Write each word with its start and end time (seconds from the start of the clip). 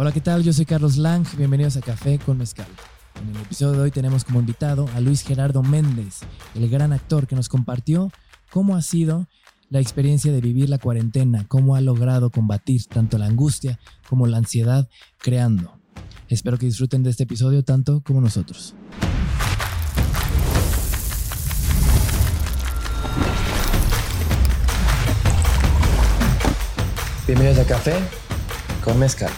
Hola, 0.00 0.12
¿qué 0.12 0.20
tal? 0.20 0.44
Yo 0.44 0.52
soy 0.52 0.64
Carlos 0.64 0.96
Lang, 0.96 1.26
bienvenidos 1.36 1.76
a 1.76 1.80
Café 1.80 2.20
con 2.20 2.38
Mezcal. 2.38 2.68
En 3.20 3.34
el 3.34 3.42
episodio 3.42 3.72
de 3.72 3.80
hoy 3.80 3.90
tenemos 3.90 4.22
como 4.22 4.38
invitado 4.38 4.88
a 4.94 5.00
Luis 5.00 5.22
Gerardo 5.22 5.60
Méndez, 5.64 6.20
el 6.54 6.70
gran 6.70 6.92
actor 6.92 7.26
que 7.26 7.34
nos 7.34 7.48
compartió 7.48 8.12
cómo 8.52 8.76
ha 8.76 8.82
sido 8.82 9.26
la 9.70 9.80
experiencia 9.80 10.30
de 10.30 10.40
vivir 10.40 10.68
la 10.68 10.78
cuarentena, 10.78 11.46
cómo 11.48 11.74
ha 11.74 11.80
logrado 11.80 12.30
combatir 12.30 12.86
tanto 12.86 13.18
la 13.18 13.26
angustia 13.26 13.80
como 14.08 14.28
la 14.28 14.36
ansiedad 14.36 14.88
creando. 15.18 15.80
Espero 16.28 16.58
que 16.58 16.66
disfruten 16.66 17.02
de 17.02 17.10
este 17.10 17.24
episodio 17.24 17.64
tanto 17.64 18.00
como 18.04 18.20
nosotros. 18.20 18.76
Bienvenidos 27.26 27.58
a 27.58 27.66
Café 27.66 27.96
con 28.84 28.96
Mezcal. 29.00 29.32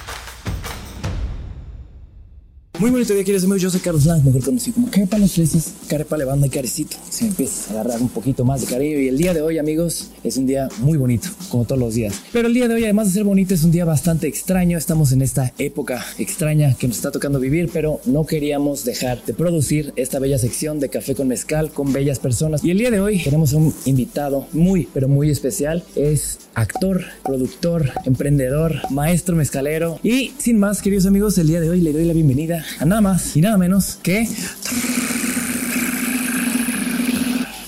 Muy 2.80 2.90
bonito 2.90 3.12
día, 3.12 3.24
queridos 3.24 3.44
amigos. 3.44 3.60
Yo 3.60 3.68
soy 3.68 3.80
Carlos 3.80 4.06
Lang, 4.06 4.24
mejor 4.24 4.42
conocido 4.42 4.76
como 4.76 4.90
Care 4.90 5.06
para 5.06 5.20
los 5.20 5.32
Freses, 5.32 5.74
Care 5.86 6.06
para 6.06 6.20
la 6.20 6.30
banda 6.30 6.46
y 6.46 6.50
Carecito. 6.50 6.96
Se 7.10 7.24
me 7.24 7.28
empieza 7.28 7.68
a 7.68 7.80
agarrar 7.80 8.00
un 8.00 8.08
poquito 8.08 8.42
más 8.46 8.62
de 8.62 8.68
cariño. 8.68 8.98
Y 8.98 9.08
el 9.08 9.18
día 9.18 9.34
de 9.34 9.42
hoy, 9.42 9.58
amigos, 9.58 10.10
es 10.24 10.38
un 10.38 10.46
día 10.46 10.66
muy 10.78 10.96
bonito, 10.96 11.28
como 11.50 11.66
todos 11.66 11.78
los 11.78 11.92
días. 11.92 12.14
Pero 12.32 12.48
el 12.48 12.54
día 12.54 12.68
de 12.68 12.76
hoy, 12.76 12.84
además 12.84 13.08
de 13.08 13.12
ser 13.12 13.24
bonito, 13.24 13.52
es 13.52 13.64
un 13.64 13.70
día 13.70 13.84
bastante 13.84 14.28
extraño. 14.28 14.78
Estamos 14.78 15.12
en 15.12 15.20
esta 15.20 15.52
época 15.58 16.02
extraña 16.16 16.74
que 16.74 16.88
nos 16.88 16.96
está 16.96 17.10
tocando 17.10 17.38
vivir, 17.38 17.68
pero 17.70 18.00
no 18.06 18.24
queríamos 18.24 18.86
dejar 18.86 19.22
de 19.26 19.34
producir 19.34 19.92
esta 19.96 20.18
bella 20.18 20.38
sección 20.38 20.80
de 20.80 20.88
Café 20.88 21.14
con 21.14 21.28
Mezcal 21.28 21.72
con 21.72 21.92
bellas 21.92 22.18
personas. 22.18 22.64
Y 22.64 22.70
el 22.70 22.78
día 22.78 22.90
de 22.90 23.00
hoy 23.00 23.22
tenemos 23.22 23.52
un 23.52 23.74
invitado 23.84 24.46
muy, 24.54 24.88
pero 24.94 25.06
muy 25.06 25.28
especial. 25.28 25.84
Es 25.96 26.38
actor, 26.54 27.04
productor, 27.24 27.90
emprendedor, 28.06 28.76
maestro 28.88 29.36
mezcalero. 29.36 30.00
Y 30.02 30.32
sin 30.38 30.58
más, 30.58 30.80
queridos 30.80 31.04
amigos, 31.04 31.36
el 31.36 31.48
día 31.48 31.60
de 31.60 31.68
hoy 31.68 31.82
le 31.82 31.92
doy 31.92 32.06
la 32.06 32.14
bienvenida 32.14 32.64
a 32.78 32.84
nada 32.84 33.00
más 33.00 33.36
y 33.36 33.40
nada 33.40 33.56
menos 33.58 33.98
que 34.02 34.28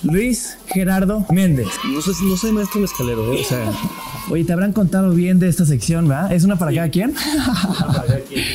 Luis 0.03 0.59
Gerardo 0.67 1.25
Méndez. 1.31 1.69
No 1.85 2.03
sé, 2.03 2.11
no 2.23 2.37
soy 2.37 2.53
maestro 2.53 2.81
mezcalero, 2.81 3.33
¿eh? 3.33 3.41
o 3.41 3.45
sea, 3.45 3.73
Oye, 4.31 4.45
te 4.45 4.53
habrán 4.53 4.73
contado 4.73 5.11
bien 5.11 5.39
de 5.39 5.49
esta 5.49 5.67
sección, 5.67 6.09
¿verdad? 6.09 6.33
¿Es 6.33 6.45
una 6.45 6.57
para 6.57 6.73
cada 6.75 6.89
quien? 6.91 7.15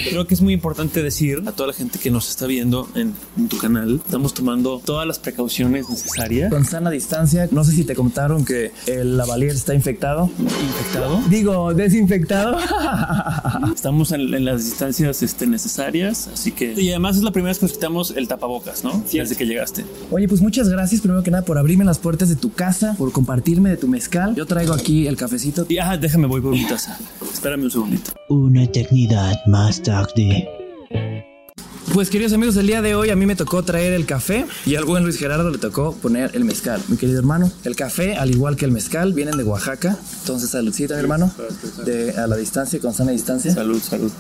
creo 0.10 0.26
que 0.26 0.34
es 0.34 0.42
muy 0.42 0.54
importante 0.54 1.04
decir 1.04 1.44
a 1.46 1.52
toda 1.52 1.68
la 1.68 1.74
gente 1.74 2.00
que 2.00 2.10
nos 2.10 2.30
está 2.30 2.48
viendo 2.48 2.88
en, 2.96 3.14
en 3.38 3.50
tu 3.50 3.58
canal, 3.58 4.02
estamos 4.04 4.34
tomando 4.34 4.82
todas 4.84 5.06
las 5.06 5.20
precauciones 5.20 5.90
necesarias. 5.90 6.52
Con 6.52 6.66
sana 6.66 6.90
distancia, 6.90 7.48
no 7.52 7.64
sé 7.64 7.74
si 7.74 7.84
te 7.84 7.96
contaron 7.96 8.46
que 8.46 8.72
el 8.88 9.18
lavalier 9.18 9.52
está 9.52 9.74
infectado. 9.74 10.30
¿Infectado? 10.40 11.22
Digo, 11.30 11.74
desinfectado. 11.74 12.58
Estamos 13.74 14.12
en, 14.12 14.34
en 14.34 14.46
las 14.46 14.66
distancias 14.66 15.22
este, 15.22 15.48
necesarias, 15.48 16.30
así 16.34 16.52
que... 16.52 16.74
Y 16.74 16.90
además 16.90 17.18
es 17.18 17.24
la 17.24 17.32
primera 17.32 17.50
vez 17.50 17.60
que 17.60 17.66
nos 17.66 17.74
quitamos 17.74 18.12
el 18.16 18.28
tapabocas, 18.28 18.84
¿no? 18.84 19.04
Desde 19.12 19.36
que 19.36 19.46
llegaste. 19.46 19.86
Oye, 20.12 20.28
pues 20.28 20.42
muchas 20.42 20.70
gracias 20.70 21.02
primero 21.02 21.24
que 21.24 21.32
nada 21.32 21.44
por 21.46 21.58
abrirme 21.58 21.86
las 21.86 22.00
puertas 22.00 22.30
de 22.30 22.36
tu 22.36 22.54
casa, 22.54 22.96
por 22.98 23.12
compartirme 23.12 23.70
de 23.70 23.78
tu 23.78 23.88
mezcal. 23.88 24.36
Yo 24.36 24.46
traigo 24.46 24.74
aquí 24.74 25.08
el 25.08 25.18
cafecito. 25.18 25.57
Y 25.68 25.78
ajá, 25.78 25.98
déjame, 25.98 26.28
voy 26.28 26.42
por 26.42 26.52
mi 26.52 26.66
taza. 26.66 26.98
Espérame 27.32 27.64
un 27.64 27.72
segundito. 27.72 28.12
Una 28.30 28.64
eternidad 28.64 29.36
más 29.46 29.82
tarde. 29.82 30.48
Pues 31.94 32.10
queridos 32.10 32.34
amigos, 32.34 32.56
el 32.58 32.68
día 32.68 32.82
de 32.82 32.96
hoy 32.96 33.10
a 33.10 33.16
mí 33.16 33.26
me 33.26 33.36
tocó 33.36 33.64
traer 33.64 33.94
el 33.94 34.06
café 34.06 34.46
y 34.66 34.76
al 34.76 34.86
buen 34.86 35.04
Luis 35.04 35.18
Gerardo 35.18 35.50
le 35.50 35.58
tocó 35.58 35.94
poner 35.94 36.32
el 36.36 36.44
mezcal. 36.46 36.82
Mi 36.90 36.98
querido 36.98 37.18
hermano, 37.18 37.52
el 37.64 37.76
café, 37.76 38.18
al 38.18 38.30
igual 38.30 38.56
que 38.56 38.66
el 38.66 38.72
mezcal, 38.72 39.14
vienen 39.14 39.38
de 39.38 39.44
Oaxaca. 39.44 39.98
Entonces, 40.20 40.50
saludcita, 40.52 40.94
mi 40.96 41.00
hermano, 41.00 41.32
de, 41.86 42.12
a 42.12 42.28
la 42.28 42.36
distancia, 42.36 42.80
con 42.80 42.94
sana 42.94 43.12
distancia. 43.12 43.52
Salud, 43.54 43.82
salud. 43.82 44.12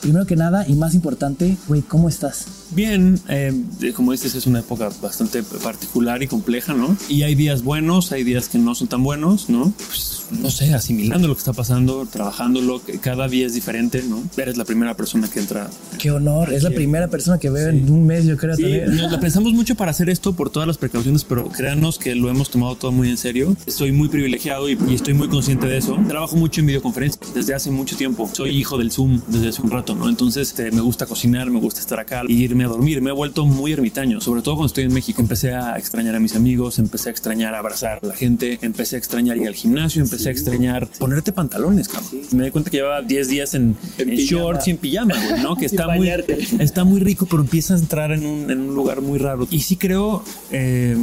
Primero 0.00 0.26
que 0.26 0.36
nada 0.36 0.64
y 0.68 0.74
más 0.74 0.94
importante, 0.94 1.56
güey, 1.66 1.82
¿cómo 1.82 2.08
estás? 2.08 2.46
Bien, 2.70 3.18
eh, 3.28 3.52
como 3.94 4.12
dices, 4.12 4.34
es 4.34 4.46
una 4.46 4.60
época 4.60 4.90
bastante 5.00 5.42
particular 5.42 6.22
y 6.22 6.26
compleja, 6.26 6.74
¿no? 6.74 6.96
Y 7.08 7.22
hay 7.22 7.34
días 7.34 7.62
buenos, 7.62 8.12
hay 8.12 8.24
días 8.24 8.48
que 8.48 8.58
no 8.58 8.74
son 8.74 8.88
tan 8.88 9.02
buenos, 9.02 9.48
¿no? 9.48 9.72
Pues, 9.76 10.26
no 10.30 10.50
sé, 10.50 10.74
asimilando 10.74 11.28
lo 11.28 11.34
que 11.34 11.38
está 11.38 11.52
pasando, 11.52 12.06
trabajándolo, 12.06 12.84
que 12.84 12.98
cada 12.98 13.28
día 13.28 13.46
es 13.46 13.54
diferente, 13.54 14.02
¿no? 14.02 14.22
Eres 14.36 14.56
la 14.56 14.64
primera 14.64 14.94
persona 14.94 15.28
que 15.28 15.38
entra. 15.38 15.70
Qué 15.98 16.10
honor, 16.10 16.52
es 16.52 16.62
la 16.62 16.70
primera 16.70 17.08
persona 17.08 17.38
que 17.38 17.50
veo 17.50 17.68
en 17.68 17.88
un 17.90 18.06
mes, 18.06 18.24
yo 18.24 18.36
creo. 18.36 18.56
Sí, 18.56 18.62
también. 18.62 18.96
nos 18.96 19.12
la 19.12 19.20
pensamos 19.20 19.52
mucho 19.52 19.74
para 19.76 19.92
hacer 19.92 20.10
esto 20.10 20.34
por 20.34 20.50
todas 20.50 20.66
las 20.66 20.78
precauciones, 20.78 21.24
pero 21.24 21.48
créanos 21.48 21.98
que 21.98 22.14
lo 22.14 22.28
hemos 22.28 22.50
tomado 22.50 22.74
todo 22.74 22.90
muy 22.92 23.08
en 23.08 23.16
serio. 23.16 23.56
Estoy 23.66 23.92
muy 23.92 24.08
privilegiado 24.08 24.68
y, 24.68 24.78
y 24.88 24.94
estoy 24.94 25.14
muy 25.14 25.28
consciente 25.28 25.66
de 25.66 25.78
eso. 25.78 25.96
Trabajo 26.08 26.36
mucho 26.36 26.60
en 26.60 26.66
videoconferencias 26.66 27.34
desde 27.34 27.54
hace 27.54 27.70
mucho 27.70 27.96
tiempo. 27.96 28.28
Soy 28.32 28.50
hijo 28.50 28.78
del 28.78 28.90
Zoom 28.90 29.20
desde 29.28 29.48
hace 29.48 29.62
un 29.62 29.70
rato, 29.70 29.94
¿no? 29.94 30.08
Entonces 30.08 30.48
este, 30.48 30.70
me 30.70 30.80
gusta 30.80 31.06
cocinar, 31.06 31.50
me 31.50 31.60
gusta 31.60 31.80
estar 31.80 32.00
acá, 32.00 32.22
y 32.26 32.48
a 32.64 32.68
dormir. 32.68 33.00
Me 33.02 33.10
he 33.10 33.12
vuelto 33.12 33.44
muy 33.46 33.72
ermitaño, 33.72 34.20
sobre 34.20 34.42
todo 34.42 34.56
cuando 34.56 34.66
estoy 34.66 34.84
en 34.84 34.92
México. 34.94 35.20
Empecé 35.20 35.54
a 35.54 35.76
extrañar 35.76 36.14
a 36.14 36.20
mis 36.20 36.34
amigos, 36.34 36.78
empecé 36.78 37.08
a 37.08 37.12
extrañar 37.12 37.54
abrazar 37.54 38.00
a 38.02 38.06
la 38.06 38.14
gente, 38.14 38.58
empecé 38.62 38.96
a 38.96 38.98
extrañar 38.98 39.36
ir 39.36 39.48
al 39.48 39.54
gimnasio, 39.54 40.02
empecé 40.02 40.28
a 40.28 40.32
extrañar 40.32 40.88
ponerte 40.98 41.32
pantalones, 41.32 41.88
cabrón. 41.88 42.22
Me 42.32 42.44
di 42.44 42.50
cuenta 42.50 42.70
que 42.70 42.78
llevaba 42.78 43.02
10 43.02 43.28
días 43.28 43.54
en, 43.54 43.76
en 43.98 44.08
shorts 44.16 44.68
y 44.68 44.70
en 44.72 44.78
pijama, 44.78 45.14
güey, 45.14 45.42
¿no? 45.42 45.56
Que 45.66 45.66
está 45.66 45.88
muy, 45.88 46.10
está 46.58 46.84
muy 46.84 47.00
rico, 47.00 47.26
pero 47.26 47.42
empiezas 47.42 47.80
a 47.80 47.82
entrar 47.82 48.12
en 48.12 48.26
un, 48.26 48.50
en 48.50 48.60
un 48.60 48.74
lugar 48.74 49.00
muy 49.00 49.18
raro. 49.18 49.46
Y 49.50 49.60
sí 49.60 49.76
creo, 49.76 50.22
eh, 50.50 50.96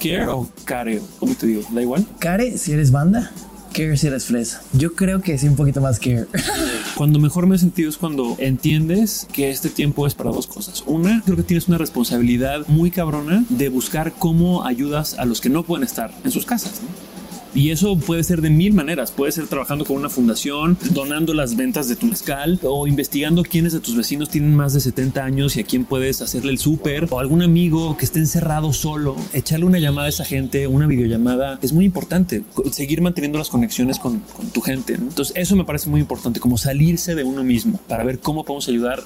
care 0.00 0.26
o 0.26 0.48
care, 0.64 1.00
¿cómo 1.18 1.34
te 1.34 1.46
digo? 1.46 1.62
¿Da 1.70 1.82
igual? 1.82 2.06
Care, 2.18 2.58
si 2.58 2.72
eres 2.72 2.90
banda. 2.90 3.30
Care 3.72 3.96
si 3.96 4.06
eres 4.06 4.24
fresa. 4.24 4.62
Yo 4.72 4.94
creo 4.94 5.20
que 5.20 5.38
sí, 5.38 5.46
un 5.46 5.56
poquito 5.56 5.80
más 5.80 5.98
care. 5.98 6.26
Cuando 6.96 7.18
mejor 7.18 7.46
me 7.46 7.56
he 7.56 7.58
sentido 7.58 7.88
es 7.88 7.96
cuando 7.96 8.34
entiendes 8.38 9.28
que 9.32 9.50
este 9.50 9.68
tiempo 9.68 10.06
es 10.06 10.14
para 10.14 10.30
dos 10.30 10.46
cosas. 10.46 10.82
Una, 10.86 11.22
creo 11.24 11.36
que 11.36 11.44
tienes 11.44 11.68
una 11.68 11.78
responsabilidad 11.78 12.66
muy 12.66 12.90
cabrona 12.90 13.44
de 13.48 13.68
buscar 13.68 14.12
cómo 14.18 14.64
ayudas 14.64 15.14
a 15.18 15.24
los 15.24 15.40
que 15.40 15.48
no 15.48 15.62
pueden 15.62 15.84
estar 15.84 16.12
en 16.24 16.32
sus 16.32 16.44
casas. 16.44 16.80
Y 17.54 17.70
eso 17.70 17.96
puede 17.96 18.24
ser 18.24 18.40
de 18.40 18.50
mil 18.50 18.72
maneras. 18.72 19.10
Puede 19.10 19.32
ser 19.32 19.46
trabajando 19.46 19.84
con 19.84 19.96
una 19.96 20.08
fundación, 20.08 20.76
donando 20.90 21.34
las 21.34 21.56
ventas 21.56 21.88
de 21.88 21.96
tu 21.96 22.06
mezcal 22.06 22.58
o 22.62 22.86
investigando 22.86 23.42
quiénes 23.42 23.72
de 23.72 23.80
tus 23.80 23.96
vecinos 23.96 24.28
tienen 24.28 24.54
más 24.54 24.72
de 24.74 24.80
70 24.80 25.24
años 25.24 25.56
y 25.56 25.60
a 25.60 25.64
quién 25.64 25.84
puedes 25.84 26.22
hacerle 26.22 26.52
el 26.52 26.58
súper 26.58 27.06
o 27.10 27.18
algún 27.20 27.42
amigo 27.42 27.96
que 27.96 28.04
esté 28.04 28.18
encerrado 28.18 28.72
solo. 28.72 29.16
Echarle 29.32 29.66
una 29.66 29.78
llamada 29.78 30.06
a 30.06 30.10
esa 30.10 30.24
gente, 30.24 30.66
una 30.66 30.86
videollamada, 30.86 31.58
es 31.62 31.72
muy 31.72 31.84
importante. 31.84 32.42
Seguir 32.70 33.00
manteniendo 33.00 33.38
las 33.38 33.48
conexiones 33.48 33.98
con, 33.98 34.22
tu 34.52 34.60
gente. 34.60 34.94
Entonces, 34.94 35.34
eso 35.36 35.56
me 35.56 35.64
parece 35.64 35.88
muy 35.90 36.00
importante, 36.00 36.40
como 36.40 36.58
salirse 36.58 37.14
de 37.14 37.24
uno 37.24 37.44
mismo 37.44 37.80
para 37.88 38.04
ver 38.04 38.18
cómo 38.18 38.44
podemos 38.44 38.68
ayudar 38.68 39.02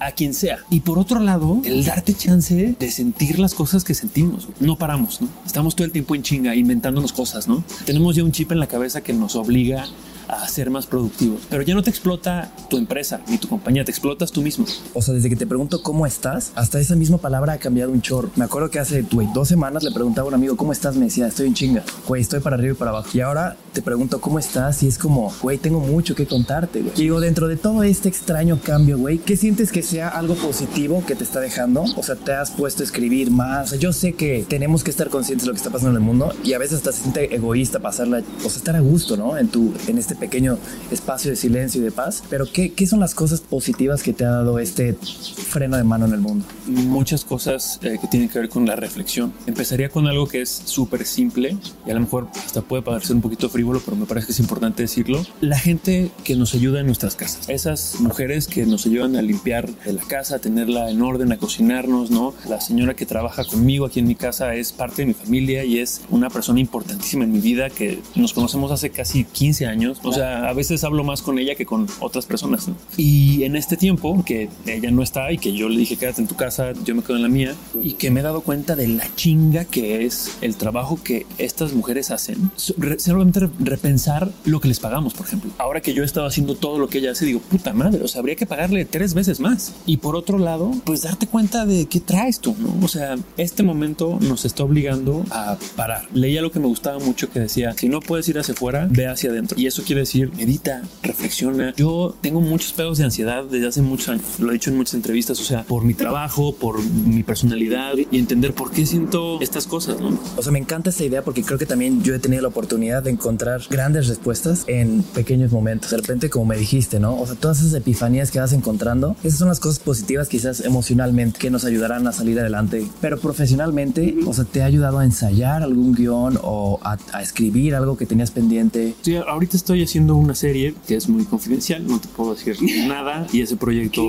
a 0.00 0.12
quien 0.12 0.34
sea. 0.34 0.58
Y 0.70 0.80
por 0.80 0.98
otro 0.98 1.20
lado, 1.20 1.60
el 1.64 1.84
darte 1.84 2.14
chance 2.14 2.76
de 2.78 2.90
sentir 2.90 3.38
las 3.38 3.54
cosas 3.54 3.84
que 3.84 3.94
sentimos. 3.94 4.48
No 4.60 4.76
paramos, 4.76 5.20
¿no? 5.20 5.28
Estamos 5.44 5.74
todo 5.74 5.84
el 5.84 5.92
tiempo 5.92 6.14
en 6.14 6.22
chinga 6.22 6.54
inventándonos 6.54 7.12
cosas, 7.12 7.48
¿no? 7.48 7.64
Tenemos 7.84 8.16
ya 8.16 8.24
un 8.24 8.32
chip 8.32 8.52
en 8.52 8.60
la 8.60 8.66
cabeza 8.66 9.00
que 9.00 9.12
nos 9.12 9.36
obliga 9.36 9.86
a 10.28 10.46
ser 10.48 10.70
más 10.70 10.86
productivos. 10.86 11.42
Pero 11.50 11.62
ya 11.62 11.74
no 11.74 11.82
te 11.82 11.90
explota 11.90 12.52
tu 12.68 12.76
empresa 12.76 13.20
ni 13.28 13.38
tu 13.38 13.48
compañía, 13.48 13.84
te 13.84 13.90
explotas 13.90 14.32
tú 14.32 14.42
mismo. 14.42 14.66
O 14.94 15.02
sea, 15.02 15.14
desde 15.14 15.28
que 15.28 15.36
te 15.36 15.46
pregunto 15.46 15.82
cómo 15.82 16.06
estás, 16.06 16.52
hasta 16.54 16.80
esa 16.80 16.96
misma 16.96 17.18
palabra 17.18 17.54
ha 17.54 17.58
cambiado 17.58 17.92
un 17.92 18.02
chorro. 18.02 18.30
Me 18.36 18.44
acuerdo 18.44 18.70
que 18.70 18.78
hace 18.78 19.02
güey, 19.02 19.28
dos 19.32 19.48
semanas 19.48 19.82
le 19.82 19.90
preguntaba 19.90 20.26
a 20.26 20.28
un 20.28 20.34
amigo, 20.34 20.56
¿cómo 20.56 20.72
estás? 20.72 20.96
Me 20.96 21.06
decía, 21.06 21.26
estoy 21.26 21.46
en 21.46 21.54
chinga. 21.54 21.84
Güey, 22.06 22.22
estoy 22.22 22.40
para 22.40 22.56
arriba 22.56 22.72
y 22.72 22.76
para 22.76 22.90
abajo. 22.90 23.08
Y 23.12 23.20
ahora 23.20 23.56
te 23.72 23.82
pregunto, 23.82 24.20
¿cómo 24.20 24.38
estás? 24.38 24.82
Y 24.82 24.88
es 24.88 24.98
como, 24.98 25.32
güey, 25.42 25.58
tengo 25.58 25.80
mucho 25.80 26.14
que 26.14 26.26
contarte, 26.26 26.80
güey. 26.82 26.94
Digo, 26.94 27.20
dentro 27.20 27.48
de 27.48 27.56
todo 27.56 27.82
este 27.82 28.08
extraño 28.08 28.60
cambio, 28.62 28.98
güey, 28.98 29.18
¿qué 29.18 29.36
sientes 29.36 29.72
que 29.72 29.82
sea 29.82 30.08
algo 30.08 30.34
positivo 30.34 31.04
que 31.06 31.14
te 31.14 31.24
está 31.24 31.40
dejando? 31.40 31.84
O 31.96 32.02
sea, 32.02 32.16
te 32.16 32.32
has 32.32 32.50
puesto 32.50 32.82
a 32.82 32.84
escribir 32.84 33.30
más. 33.30 33.66
O 33.66 33.70
sea, 33.70 33.78
yo 33.78 33.92
sé 33.92 34.14
que 34.14 34.44
tenemos 34.48 34.82
que 34.82 34.90
estar 34.90 35.08
conscientes 35.08 35.44
de 35.44 35.48
lo 35.48 35.52
que 35.52 35.58
está 35.58 35.70
pasando 35.70 35.90
en 35.90 36.02
el 36.02 36.06
mundo 36.06 36.32
y 36.44 36.52
a 36.54 36.58
veces 36.58 36.78
hasta 36.78 36.92
se 36.92 37.02
siente 37.02 37.34
egoísta 37.34 37.78
pasarla, 37.80 38.22
o 38.44 38.48
sea, 38.48 38.58
estar 38.58 38.76
a 38.76 38.80
gusto, 38.80 39.16
¿no? 39.16 39.36
En 39.36 39.48
tu, 39.48 39.72
en 39.86 39.98
este 39.98 40.15
pequeño 40.16 40.58
espacio 40.90 41.30
de 41.30 41.36
silencio 41.36 41.80
y 41.80 41.84
de 41.84 41.90
paz. 41.90 42.22
Pero 42.28 42.46
¿qué, 42.50 42.72
¿qué, 42.72 42.86
son 42.86 43.00
las 43.00 43.14
cosas 43.14 43.40
positivas 43.40 44.02
que 44.02 44.12
te 44.12 44.24
ha 44.24 44.30
dado 44.30 44.58
este 44.58 44.94
freno 44.94 45.76
de 45.76 45.84
mano 45.84 46.06
en 46.06 46.12
el 46.12 46.20
mundo? 46.20 46.44
Muchas 46.66 47.24
cosas 47.24 47.78
eh, 47.82 47.98
que 48.00 48.08
tienen 48.08 48.28
que 48.28 48.38
ver 48.38 48.48
con 48.48 48.66
la 48.66 48.76
reflexión. 48.76 49.32
Empezaría 49.46 49.88
con 49.88 50.06
algo 50.06 50.26
que 50.26 50.42
es 50.42 50.62
súper 50.64 51.04
simple 51.04 51.56
y 51.86 51.90
a 51.90 51.94
lo 51.94 52.00
mejor 52.00 52.28
hasta 52.34 52.62
puede 52.62 52.82
parecer 52.82 53.16
un 53.16 53.22
poquito 53.22 53.48
frívolo, 53.48 53.80
pero 53.84 53.96
me 53.96 54.06
parece 54.06 54.26
que 54.26 54.32
es 54.32 54.40
importante 54.40 54.82
decirlo. 54.82 55.24
La 55.40 55.58
gente 55.58 56.10
que 56.24 56.36
nos 56.36 56.54
ayuda 56.54 56.80
en 56.80 56.86
nuestras 56.86 57.16
casas. 57.16 57.48
Esas 57.48 58.00
mujeres 58.00 58.46
que 58.46 58.66
nos 58.66 58.86
ayudan 58.86 59.16
a 59.16 59.22
limpiar 59.22 59.68
la 59.84 60.02
casa, 60.02 60.36
a 60.36 60.38
tenerla 60.38 60.90
en 60.90 61.02
orden, 61.02 61.32
a 61.32 61.38
cocinarnos, 61.38 62.10
¿no? 62.10 62.34
La 62.48 62.60
señora 62.60 62.94
que 62.94 63.06
trabaja 63.06 63.44
conmigo 63.44 63.86
aquí 63.86 64.00
en 64.00 64.06
mi 64.06 64.14
casa 64.14 64.54
es 64.54 64.72
parte 64.72 65.02
de 65.02 65.06
mi 65.06 65.14
familia 65.14 65.64
y 65.64 65.78
es 65.78 66.02
una 66.10 66.30
persona 66.30 66.60
importantísima 66.60 67.24
en 67.24 67.32
mi 67.32 67.40
vida 67.40 67.70
que 67.70 68.00
nos 68.14 68.32
conocemos 68.32 68.70
hace 68.70 68.90
casi 68.90 69.24
15 69.24 69.66
años, 69.66 70.00
O 70.06 70.12
sea, 70.12 70.48
a 70.48 70.52
veces 70.52 70.84
hablo 70.84 71.04
más 71.04 71.22
con 71.22 71.38
ella 71.38 71.54
que 71.54 71.66
con 71.66 71.86
otras 72.00 72.26
personas. 72.26 72.68
¿no? 72.68 72.76
Y 72.96 73.44
en 73.44 73.56
este 73.56 73.76
tiempo 73.76 74.22
que 74.24 74.48
ella 74.66 74.90
no 74.90 75.02
está 75.02 75.32
y 75.32 75.38
que 75.38 75.52
yo 75.52 75.68
le 75.68 75.78
dije 75.78 75.96
quédate 75.96 76.20
en 76.20 76.28
tu 76.28 76.36
casa, 76.36 76.72
yo 76.84 76.94
me 76.94 77.02
quedo 77.02 77.16
en 77.16 77.22
la 77.22 77.28
mía 77.28 77.54
y 77.82 77.94
que 77.94 78.10
me 78.10 78.20
he 78.20 78.22
dado 78.22 78.40
cuenta 78.40 78.76
de 78.76 78.88
la 78.88 79.06
chinga 79.14 79.64
que 79.64 80.04
es 80.04 80.38
el 80.40 80.56
trabajo 80.56 80.98
que 81.02 81.26
estas 81.38 81.72
mujeres 81.72 82.10
hacen. 82.10 82.50
Solamente 82.56 83.48
repensar 83.58 84.30
lo 84.44 84.60
que 84.60 84.68
les 84.68 84.80
pagamos, 84.80 85.14
por 85.14 85.26
ejemplo. 85.26 85.50
Ahora 85.58 85.80
que 85.80 85.94
yo 85.94 86.02
he 86.02 86.06
estado 86.06 86.26
haciendo 86.26 86.54
todo 86.54 86.78
lo 86.78 86.88
que 86.88 86.98
ella 86.98 87.12
hace, 87.12 87.26
digo, 87.26 87.40
puta 87.40 87.72
madre, 87.72 88.02
o 88.02 88.08
sea, 88.08 88.20
habría 88.20 88.36
que 88.36 88.46
pagarle 88.46 88.84
tres 88.84 89.14
veces 89.14 89.40
más. 89.40 89.74
Y 89.86 89.98
por 89.98 90.16
otro 90.16 90.38
lado, 90.38 90.70
pues 90.84 91.02
darte 91.02 91.26
cuenta 91.26 91.66
de 91.66 91.86
qué 91.86 92.00
traes 92.00 92.40
tú, 92.40 92.56
¿no? 92.58 92.84
O 92.84 92.88
sea, 92.88 93.16
este 93.36 93.62
momento 93.62 94.18
nos 94.20 94.44
está 94.44 94.64
obligando 94.64 95.24
a 95.30 95.56
parar. 95.76 96.08
Leía 96.12 96.42
lo 96.42 96.50
que 96.50 96.60
me 96.60 96.66
gustaba 96.66 96.98
mucho 96.98 97.30
que 97.30 97.40
decía, 97.40 97.74
si 97.76 97.88
no 97.88 98.00
puedes 98.00 98.28
ir 98.28 98.38
hacia 98.38 98.54
afuera, 98.54 98.88
ve 98.90 99.06
hacia 99.06 99.30
adentro. 99.30 99.58
Y 99.58 99.66
eso 99.66 99.82
quiere 99.84 99.95
decir, 100.00 100.32
medita, 100.36 100.82
reflexiona. 101.02 101.74
Yo 101.76 102.14
tengo 102.20 102.40
muchos 102.40 102.72
pedos 102.72 102.98
de 102.98 103.04
ansiedad 103.04 103.44
desde 103.44 103.68
hace 103.68 103.82
muchos 103.82 104.08
años. 104.08 104.24
Lo 104.38 104.50
he 104.50 104.54
dicho 104.54 104.70
en 104.70 104.76
muchas 104.76 104.94
entrevistas, 104.94 105.40
o 105.40 105.44
sea, 105.44 105.64
por 105.64 105.84
mi 105.84 105.94
trabajo, 105.94 106.54
por 106.54 106.82
mi 106.82 107.22
personalidad 107.22 107.94
y 108.10 108.18
entender 108.18 108.54
por 108.54 108.70
qué 108.70 108.86
siento 108.86 109.40
estas 109.40 109.66
cosas, 109.66 110.00
¿no? 110.00 110.18
O 110.36 110.42
sea, 110.42 110.52
me 110.52 110.58
encanta 110.58 110.90
esta 110.90 111.04
idea 111.04 111.22
porque 111.22 111.42
creo 111.42 111.58
que 111.58 111.66
también 111.66 112.02
yo 112.02 112.14
he 112.14 112.18
tenido 112.18 112.42
la 112.42 112.48
oportunidad 112.48 113.02
de 113.02 113.10
encontrar 113.10 113.62
grandes 113.70 114.08
respuestas 114.08 114.64
en 114.66 115.02
pequeños 115.02 115.52
momentos. 115.52 115.90
De 115.90 115.96
repente, 115.96 116.30
como 116.30 116.46
me 116.46 116.56
dijiste, 116.56 117.00
¿no? 117.00 117.18
O 117.18 117.26
sea, 117.26 117.36
todas 117.36 117.60
esas 117.60 117.74
epifanías 117.74 118.30
que 118.30 118.40
vas 118.40 118.52
encontrando, 118.52 119.16
esas 119.22 119.38
son 119.38 119.48
las 119.48 119.60
cosas 119.60 119.78
positivas 119.78 120.28
quizás 120.28 120.60
emocionalmente 120.60 121.38
que 121.38 121.50
nos 121.50 121.64
ayudarán 121.64 122.06
a 122.06 122.12
salir 122.12 122.38
adelante. 122.40 122.86
Pero 123.00 123.18
profesionalmente, 123.18 124.16
o 124.26 124.32
sea, 124.32 124.44
¿te 124.44 124.62
ha 124.62 124.66
ayudado 124.66 124.98
a 124.98 125.04
ensayar 125.04 125.62
algún 125.62 125.94
guion 125.94 126.38
o 126.42 126.78
a, 126.82 126.98
a 127.12 127.22
escribir 127.22 127.74
algo 127.74 127.96
que 127.96 128.06
tenías 128.06 128.30
pendiente? 128.30 128.94
Sí, 129.02 129.16
ahorita 129.16 129.56
estoy 129.56 129.82
haciendo 129.86 130.16
una 130.16 130.34
serie 130.34 130.74
que 130.86 130.96
es 130.96 131.08
muy 131.08 131.24
confidencial, 131.24 131.86
no 131.86 132.00
te 132.00 132.08
puedo 132.08 132.34
decir 132.34 132.56
nada 132.86 133.26
y 133.32 133.40
ese 133.40 133.56
proyecto 133.56 134.08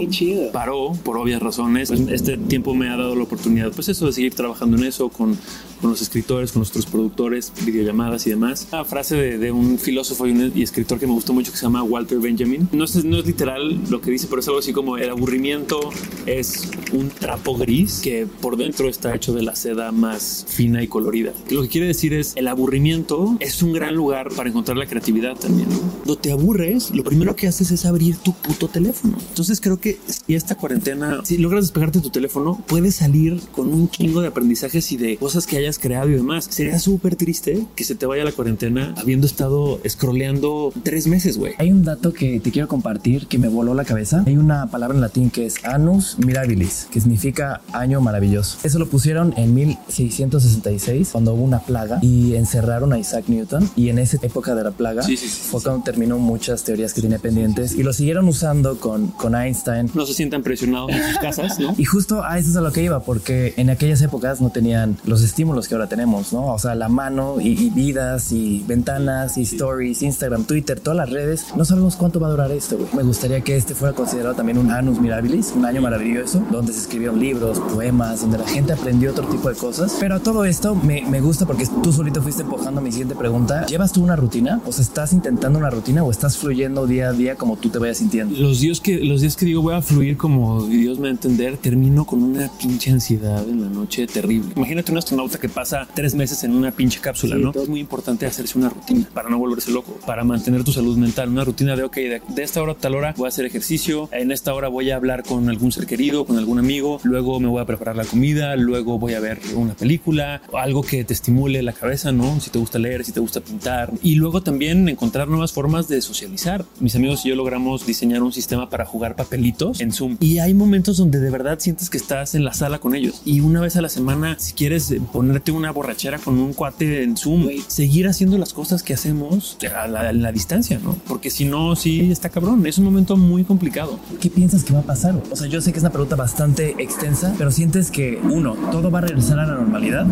paró 0.51 0.93
por 1.03 1.17
obvias 1.17 1.41
razones. 1.41 1.89
Este 1.91 2.37
tiempo 2.37 2.75
me 2.75 2.89
ha 2.89 2.97
dado 2.97 3.15
la 3.15 3.23
oportunidad, 3.23 3.71
pues 3.71 3.89
eso, 3.89 4.05
de 4.05 4.13
seguir 4.13 4.33
trabajando 4.33 4.77
en 4.77 4.83
eso 4.83 5.09
con, 5.09 5.37
con 5.81 5.91
los 5.91 6.01
escritores, 6.01 6.51
con 6.51 6.61
nuestros 6.61 6.85
productores, 6.85 7.51
videollamadas 7.65 8.27
y 8.27 8.31
demás. 8.31 8.67
Una 8.71 8.85
frase 8.85 9.15
de, 9.15 9.37
de 9.37 9.51
un 9.51 9.77
filósofo 9.79 10.27
y, 10.27 10.31
un, 10.31 10.51
y, 10.53 10.63
escritor 10.63 10.99
que 10.99 11.07
me 11.07 11.13
gustó 11.13 11.33
mucho 11.33 11.51
que 11.51 11.57
se 11.57 11.63
llama 11.63 11.83
Walter 11.83 12.19
Benjamin. 12.19 12.67
No 12.71 12.83
es, 12.83 13.03
no 13.03 13.17
es 13.17 13.25
literal 13.25 13.79
lo 13.89 14.01
que 14.01 14.11
dice, 14.11 14.27
pero 14.29 14.41
es 14.41 14.47
algo 14.47 14.59
así 14.59 14.73
como 14.73 14.97
el 14.97 15.09
aburrimiento 15.09 15.79
es 16.25 16.69
un 16.93 17.09
trapo 17.09 17.55
gris 17.55 18.01
que 18.03 18.27
por 18.41 18.57
dentro 18.57 18.89
está 18.89 19.15
hecho 19.15 19.33
de 19.33 19.43
la 19.43 19.55
seda 19.55 19.91
más 19.91 20.45
fina 20.47 20.83
y 20.83 20.87
colorida. 20.87 21.33
Lo 21.49 21.61
que 21.61 21.67
quiere 21.69 21.87
decir 21.87 22.13
es 22.13 22.33
el 22.35 22.47
aburrimiento 22.47 23.37
es 23.39 23.61
un 23.61 23.73
gran 23.73 23.95
lugar 23.95 24.29
para 24.35 24.49
encontrar 24.49 24.77
la 24.77 24.85
creatividad 24.85 25.35
también. 25.37 25.66
Cuando 25.67 26.17
te 26.17 26.31
aburres, 26.31 26.91
lo 26.91 27.03
primero 27.03 27.35
que 27.35 27.47
haces 27.47 27.71
es 27.71 27.85
abrir 27.85 28.17
tu 28.17 28.33
puto 28.33 28.67
teléfono. 28.67 29.17
Entonces 29.29 29.59
creo 29.59 29.79
que 29.79 29.99
si 30.07 30.35
esta 30.35 30.55
cuarentena, 30.55 31.21
si 31.23 31.37
logras 31.37 31.65
despegarte 31.65 31.99
tu 31.99 32.09
teléfono, 32.09 32.63
puedes 32.67 32.95
salir 32.95 33.41
con 33.51 33.73
un 33.73 33.89
chingo 33.89 34.21
de 34.21 34.27
aprendizajes 34.27 34.91
y 34.91 34.97
de 34.97 35.17
cosas 35.17 35.45
que 35.45 35.57
hayas 35.57 35.79
creado 35.79 36.09
y 36.09 36.13
demás. 36.13 36.47
Sería 36.49 36.79
súper 36.79 37.15
triste 37.15 37.65
que 37.75 37.83
se 37.83 37.95
te 37.95 38.05
vaya 38.05 38.23
la 38.23 38.31
cuarentena 38.31 38.93
habiendo 38.97 39.27
estado 39.27 39.79
scrolleando 39.87 40.71
tres 40.83 41.07
meses, 41.07 41.37
güey. 41.37 41.53
Hay 41.57 41.71
un 41.71 41.83
dato 41.83 42.13
que 42.13 42.39
te 42.39 42.51
quiero 42.51 42.67
compartir 42.67 43.27
que 43.27 43.37
me 43.37 43.47
voló 43.47 43.73
la 43.73 43.85
cabeza. 43.85 44.23
Hay 44.25 44.37
una 44.37 44.67
palabra 44.67 44.95
en 44.95 45.01
latín 45.01 45.29
que 45.29 45.45
es 45.45 45.63
Annus 45.65 46.17
Mirabilis, 46.19 46.87
que 46.91 47.01
significa 47.01 47.61
año 47.73 48.01
maravilloso. 48.01 48.57
Eso 48.63 48.79
lo 48.79 48.87
pusieron 48.87 49.33
en 49.37 49.53
1666 49.53 51.09
cuando 51.11 51.33
hubo 51.33 51.43
una 51.43 51.59
plaga 51.59 51.99
y 52.01 52.35
encerraron 52.35 52.93
a 52.93 52.99
Isaac 52.99 53.25
Newton 53.27 53.69
y 53.75 53.89
en 53.89 53.99
esa 53.99 54.17
época 54.21 54.55
de 54.55 54.63
la 54.63 54.71
plaga 54.71 55.03
sí, 55.03 55.17
sí, 55.17 55.27
sí, 55.27 55.41
fue 55.49 55.56
terminó 55.83 56.17
muchas 56.17 56.63
teorías 56.63 56.93
que 56.93 57.01
tenía 57.01 57.19
pendientes 57.19 57.73
y 57.73 57.83
lo 57.83 57.93
siguieron 57.93 58.27
usando 58.27 58.79
con, 58.79 59.07
con 59.07 59.35
Einstein. 59.35 59.91
No 59.93 60.05
se 60.05 60.13
sientan 60.13 60.43
presionados 60.43 60.91
en 60.91 61.03
sus 61.03 61.17
casas, 61.19 61.59
¿no? 61.59 61.75
Y 61.77 61.85
justo 61.85 62.23
a 62.23 62.37
eso 62.37 62.49
es 62.49 62.55
a 62.55 62.61
lo 62.61 62.71
que 62.71 62.83
iba, 62.83 62.99
porque 63.01 63.53
en 63.57 63.69
aquellas 63.69 64.01
épocas 64.01 64.41
no 64.41 64.49
tenían 64.49 64.97
los 65.05 65.23
estímulos 65.23 65.67
que 65.67 65.75
ahora 65.75 65.87
tenemos, 65.87 66.33
¿no? 66.33 66.53
O 66.53 66.59
sea, 66.59 66.75
la 66.75 66.89
mano 66.89 67.39
y, 67.39 67.49
y 67.49 67.69
vidas 67.69 68.31
y 68.31 68.63
ventanas 68.67 69.37
y 69.37 69.43
stories, 69.43 70.01
Instagram, 70.01 70.45
Twitter, 70.45 70.79
todas 70.79 70.97
las 70.97 71.09
redes. 71.09 71.45
No 71.55 71.65
sabemos 71.65 71.95
cuánto 71.95 72.19
va 72.19 72.27
a 72.27 72.31
durar 72.31 72.51
esto, 72.51 72.77
güey. 72.77 72.89
Me 72.93 73.03
gustaría 73.03 73.41
que 73.41 73.55
este 73.55 73.75
fuera 73.75 73.93
considerado 73.93 74.35
también 74.35 74.57
un 74.57 74.71
annus 74.71 74.99
mirabilis, 74.99 75.53
un 75.55 75.65
año 75.65 75.81
maravilloso, 75.81 76.43
donde 76.51 76.73
se 76.73 76.81
escribieron 76.81 77.19
libros, 77.19 77.59
poemas, 77.59 78.21
donde 78.21 78.37
la 78.37 78.47
gente 78.47 78.73
aprendió 78.73 79.11
otro 79.11 79.27
tipo 79.27 79.49
de 79.49 79.55
cosas. 79.55 79.95
Pero 79.99 80.19
todo 80.19 80.45
esto 80.45 80.75
me, 80.75 81.03
me 81.09 81.21
gusta 81.21 81.45
porque 81.45 81.67
tú 81.83 81.91
solito 81.91 82.21
fuiste 82.21 82.43
empujando 82.43 82.81
mi 82.81 82.91
siguiente 82.91 83.15
pregunta. 83.15 83.65
¿Llevas 83.65 83.91
tú 83.91 84.03
una 84.03 84.15
rutina? 84.15 84.61
O 84.65 84.71
sea, 84.71 84.83
¿estás 84.83 85.13
intentando 85.13 85.36
una 85.45 85.69
rutina 85.69 86.03
o 86.03 86.11
estás 86.11 86.37
fluyendo 86.37 86.87
día 86.87 87.09
a 87.09 87.13
día 87.13 87.35
como 87.35 87.55
tú 87.57 87.69
te 87.69 87.77
vayas 87.77 87.99
sintiendo? 87.99 88.37
Los 88.37 88.59
días 88.59 88.81
que, 88.81 88.99
los 88.99 89.21
días 89.21 89.35
que 89.35 89.45
digo 89.45 89.61
voy 89.61 89.75
a 89.75 89.81
fluir 89.81 90.17
como 90.17 90.65
Dios 90.65 90.97
me 90.97 91.03
va 91.03 91.07
a 91.09 91.11
entender, 91.11 91.57
termino 91.57 92.05
con 92.05 92.23
una 92.23 92.49
pinche 92.59 92.91
ansiedad 92.91 93.47
en 93.47 93.61
la 93.61 93.69
noche 93.69 94.07
terrible. 94.07 94.49
Imagínate 94.55 94.91
un 94.91 94.97
astronauta 94.97 95.39
que 95.39 95.47
pasa 95.47 95.87
tres 95.93 96.15
meses 96.15 96.43
en 96.43 96.53
una 96.53 96.71
pinche 96.71 96.99
cápsula, 96.99 97.35
sí, 97.35 97.41
¿no? 97.41 97.51
Es 97.51 97.69
muy 97.69 97.79
importante 97.79 98.25
hacerse 98.25 98.57
una 98.57 98.69
rutina 98.69 99.07
para 99.13 99.29
no 99.29 99.37
volverse 99.37 99.71
loco, 99.71 99.97
para 100.05 100.23
mantener 100.23 100.63
tu 100.63 100.71
salud 100.71 100.97
mental. 100.97 101.29
Una 101.29 101.43
rutina 101.43 101.75
de, 101.75 101.83
ok, 101.83 101.95
de, 101.95 102.21
de 102.27 102.43
esta 102.43 102.61
hora 102.61 102.73
a 102.73 102.75
tal 102.75 102.95
hora 102.95 103.13
voy 103.15 103.27
a 103.27 103.29
hacer 103.29 103.45
ejercicio, 103.45 104.09
en 104.11 104.31
esta 104.31 104.53
hora 104.53 104.67
voy 104.67 104.91
a 104.91 104.95
hablar 104.95 105.23
con 105.23 105.49
algún 105.49 105.71
ser 105.71 105.85
querido, 105.85 106.25
con 106.25 106.37
algún 106.37 106.59
amigo, 106.59 106.99
luego 107.03 107.39
me 107.39 107.47
voy 107.47 107.61
a 107.61 107.65
preparar 107.65 107.95
la 107.95 108.05
comida, 108.05 108.55
luego 108.55 108.97
voy 108.97 109.13
a 109.13 109.19
ver 109.19 109.39
una 109.55 109.73
película, 109.73 110.41
algo 110.53 110.81
que 110.81 111.03
te 111.03 111.13
estimule 111.13 111.61
la 111.61 111.73
cabeza, 111.73 112.11
¿no? 112.11 112.39
Si 112.41 112.49
te 112.49 112.59
gusta 112.59 112.79
leer, 112.79 113.05
si 113.05 113.11
te 113.11 113.19
gusta 113.19 113.39
pintar. 113.39 113.91
Y 114.01 114.15
luego 114.15 114.41
también 114.41 114.89
encontrar 114.89 115.26
nuevas 115.27 115.51
formas 115.51 115.87
de 115.87 116.01
socializar. 116.01 116.65
Mis 116.79 116.95
amigos 116.95 117.25
y 117.25 117.29
yo 117.29 117.35
logramos 117.35 117.85
diseñar 117.85 118.23
un 118.23 118.31
sistema 118.31 118.69
para 118.69 118.85
jugar 118.85 119.15
papelitos 119.15 119.79
en 119.81 119.91
Zoom. 119.91 120.17
Y 120.19 120.39
hay 120.39 120.53
momentos 120.53 120.97
donde 120.97 121.19
de 121.19 121.29
verdad 121.29 121.59
sientes 121.59 121.89
que 121.89 121.97
estás 121.97 122.35
en 122.35 122.43
la 122.43 122.53
sala 122.53 122.79
con 122.79 122.95
ellos. 122.95 123.21
Y 123.25 123.39
una 123.39 123.61
vez 123.61 123.75
a 123.75 123.81
la 123.81 123.89
semana, 123.89 124.37
si 124.39 124.53
quieres 124.53 124.93
ponerte 125.11 125.51
una 125.51 125.71
borrachera 125.71 126.19
con 126.19 126.39
un 126.39 126.53
cuate 126.53 127.03
en 127.03 127.17
Zoom, 127.17 127.47
seguir 127.67 128.07
haciendo 128.07 128.37
las 128.37 128.53
cosas 128.53 128.83
que 128.83 128.93
hacemos 128.93 129.57
a 129.75 129.87
la, 129.87 130.09
a 130.09 130.13
la 130.13 130.31
distancia, 130.31 130.79
¿no? 130.83 130.97
Porque 131.07 131.29
si 131.29 131.45
no, 131.45 131.75
sí 131.75 132.11
está 132.11 132.29
cabrón. 132.29 132.65
Es 132.65 132.77
un 132.77 132.85
momento 132.85 133.17
muy 133.17 133.43
complicado. 133.43 133.99
¿Qué 134.19 134.29
piensas 134.29 134.63
que 134.63 134.73
va 134.73 134.79
a 134.79 134.83
pasar? 134.83 135.21
O 135.31 135.35
sea, 135.35 135.47
yo 135.47 135.61
sé 135.61 135.71
que 135.71 135.79
es 135.79 135.83
una 135.83 135.91
pregunta 135.91 136.15
bastante 136.15 136.75
extensa, 136.79 137.33
pero 137.37 137.51
sientes 137.51 137.91
que 137.91 138.19
uno, 138.23 138.55
todo 138.71 138.91
va 138.91 138.99
a 138.99 139.01
regresar 139.01 139.39
a 139.39 139.45
la 139.45 139.55
normalidad. 139.55 140.05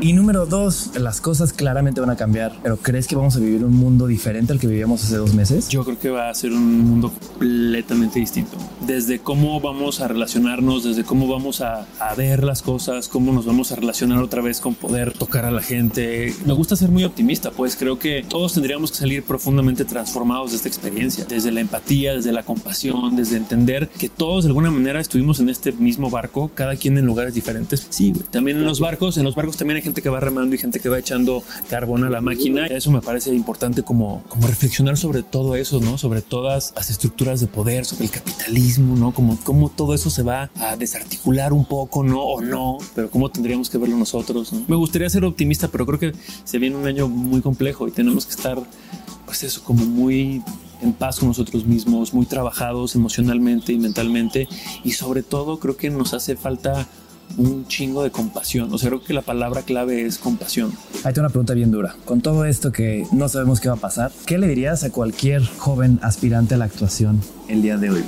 Y 0.00 0.12
número 0.12 0.46
dos, 0.46 0.92
las 0.96 1.20
cosas 1.20 1.52
claramente 1.52 2.00
van 2.00 2.10
a 2.10 2.16
cambiar. 2.16 2.56
Pero 2.62 2.76
¿crees 2.76 3.06
que 3.06 3.16
vamos 3.16 3.36
a 3.36 3.40
vivir 3.40 3.64
un 3.64 3.74
mundo 3.74 4.06
diferente 4.06 4.52
al 4.52 4.57
que 4.58 4.66
vivíamos 4.66 5.04
hace 5.04 5.16
dos 5.16 5.34
meses? 5.34 5.68
Yo 5.68 5.84
creo 5.84 5.98
que 5.98 6.10
va 6.10 6.30
a 6.30 6.34
ser 6.34 6.52
un 6.52 6.80
mundo 6.80 7.12
completamente 7.12 8.18
distinto. 8.18 8.56
Desde 8.86 9.18
cómo 9.18 9.60
vamos 9.60 10.00
a 10.00 10.08
relacionarnos, 10.08 10.84
desde 10.84 11.04
cómo 11.04 11.28
vamos 11.28 11.60
a, 11.60 11.86
a 12.00 12.14
ver 12.14 12.44
las 12.44 12.62
cosas, 12.62 13.08
cómo 13.08 13.32
nos 13.32 13.46
vamos 13.46 13.72
a 13.72 13.76
relacionar 13.76 14.22
otra 14.22 14.42
vez 14.42 14.60
con 14.60 14.74
poder 14.74 15.12
tocar 15.12 15.44
a 15.44 15.50
la 15.50 15.62
gente. 15.62 16.34
Me 16.46 16.52
gusta 16.52 16.76
ser 16.76 16.90
muy 16.90 17.04
optimista, 17.04 17.50
pues 17.50 17.76
creo 17.76 17.98
que 17.98 18.24
todos 18.28 18.54
tendríamos 18.54 18.90
que 18.90 18.98
salir 18.98 19.22
profundamente 19.22 19.84
transformados 19.84 20.50
de 20.50 20.56
esta 20.56 20.68
experiencia. 20.68 21.24
Desde 21.24 21.50
la 21.52 21.60
empatía, 21.60 22.14
desde 22.14 22.32
la 22.32 22.42
compasión, 22.42 23.16
desde 23.16 23.36
entender 23.36 23.88
que 23.98 24.08
todos 24.08 24.44
de 24.44 24.48
alguna 24.48 24.70
manera 24.70 25.00
estuvimos 25.00 25.40
en 25.40 25.48
este 25.48 25.72
mismo 25.72 26.10
barco, 26.10 26.50
cada 26.54 26.76
quien 26.76 26.98
en 26.98 27.06
lugares 27.06 27.34
diferentes. 27.34 27.86
Sí. 27.90 28.12
También 28.30 28.58
en 28.58 28.64
los 28.64 28.80
barcos, 28.80 29.16
en 29.18 29.24
los 29.24 29.34
barcos 29.34 29.56
también 29.56 29.76
hay 29.76 29.82
gente 29.82 30.02
que 30.02 30.08
va 30.08 30.20
remando 30.20 30.54
y 30.54 30.58
gente 30.58 30.80
que 30.80 30.88
va 30.88 30.98
echando 30.98 31.42
carbón 31.70 32.04
a 32.04 32.10
la 32.10 32.20
máquina. 32.20 32.66
Eso 32.66 32.90
me 32.90 33.00
parece 33.00 33.34
importante 33.34 33.82
como, 33.82 34.22
como 34.28 34.47
reflexionar 34.48 34.96
sobre 34.96 35.22
todo 35.22 35.54
eso, 35.54 35.80
¿no? 35.80 35.98
Sobre 35.98 36.22
todas 36.22 36.72
las 36.74 36.90
estructuras 36.90 37.40
de 37.40 37.46
poder, 37.46 37.84
sobre 37.84 38.06
el 38.06 38.10
capitalismo, 38.10 38.96
¿no? 38.96 39.12
Como 39.12 39.38
cómo 39.44 39.68
todo 39.68 39.94
eso 39.94 40.10
se 40.10 40.22
va 40.22 40.50
a 40.56 40.76
desarticular 40.76 41.52
un 41.52 41.64
poco, 41.64 42.02
¿no? 42.02 42.20
O 42.22 42.40
no, 42.40 42.78
pero 42.94 43.10
cómo 43.10 43.30
tendríamos 43.30 43.70
que 43.70 43.78
verlo 43.78 43.96
nosotros, 43.96 44.52
¿no? 44.52 44.64
Me 44.66 44.76
gustaría 44.76 45.08
ser 45.10 45.24
optimista, 45.24 45.68
pero 45.68 45.86
creo 45.86 45.98
que 45.98 46.12
se 46.44 46.58
viene 46.58 46.76
un 46.76 46.86
año 46.86 47.08
muy 47.08 47.40
complejo 47.40 47.86
y 47.86 47.90
tenemos 47.90 48.26
que 48.26 48.32
estar, 48.32 48.58
pues 49.26 49.42
eso, 49.44 49.62
como 49.62 49.84
muy 49.84 50.42
en 50.80 50.92
paz 50.92 51.18
con 51.18 51.28
nosotros 51.28 51.64
mismos, 51.64 52.14
muy 52.14 52.26
trabajados 52.26 52.94
emocionalmente 52.94 53.72
y 53.72 53.78
mentalmente 53.78 54.48
y 54.84 54.92
sobre 54.92 55.22
todo 55.22 55.58
creo 55.58 55.76
que 55.76 55.90
nos 55.90 56.14
hace 56.14 56.36
falta 56.36 56.86
un 57.36 57.66
chingo 57.66 58.02
de 58.02 58.10
compasión. 58.10 58.72
O 58.72 58.78
sea, 58.78 58.90
creo 58.90 59.02
que 59.02 59.14
la 59.14 59.22
palabra 59.22 59.62
clave 59.62 60.04
es 60.04 60.18
compasión. 60.18 60.72
Ahí 61.04 61.12
tengo 61.12 61.26
una 61.26 61.30
pregunta 61.30 61.54
bien 61.54 61.70
dura. 61.70 61.94
Con 62.04 62.20
todo 62.20 62.44
esto 62.44 62.72
que 62.72 63.06
no 63.12 63.28
sabemos 63.28 63.60
qué 63.60 63.68
va 63.68 63.74
a 63.74 63.78
pasar, 63.78 64.10
¿qué 64.26 64.38
le 64.38 64.48
dirías 64.48 64.84
a 64.84 64.90
cualquier 64.90 65.44
joven 65.44 65.98
aspirante 66.02 66.54
a 66.54 66.58
la 66.58 66.64
actuación 66.64 67.20
el 67.48 67.62
día 67.62 67.76
de 67.76 67.90
hoy? 67.90 68.04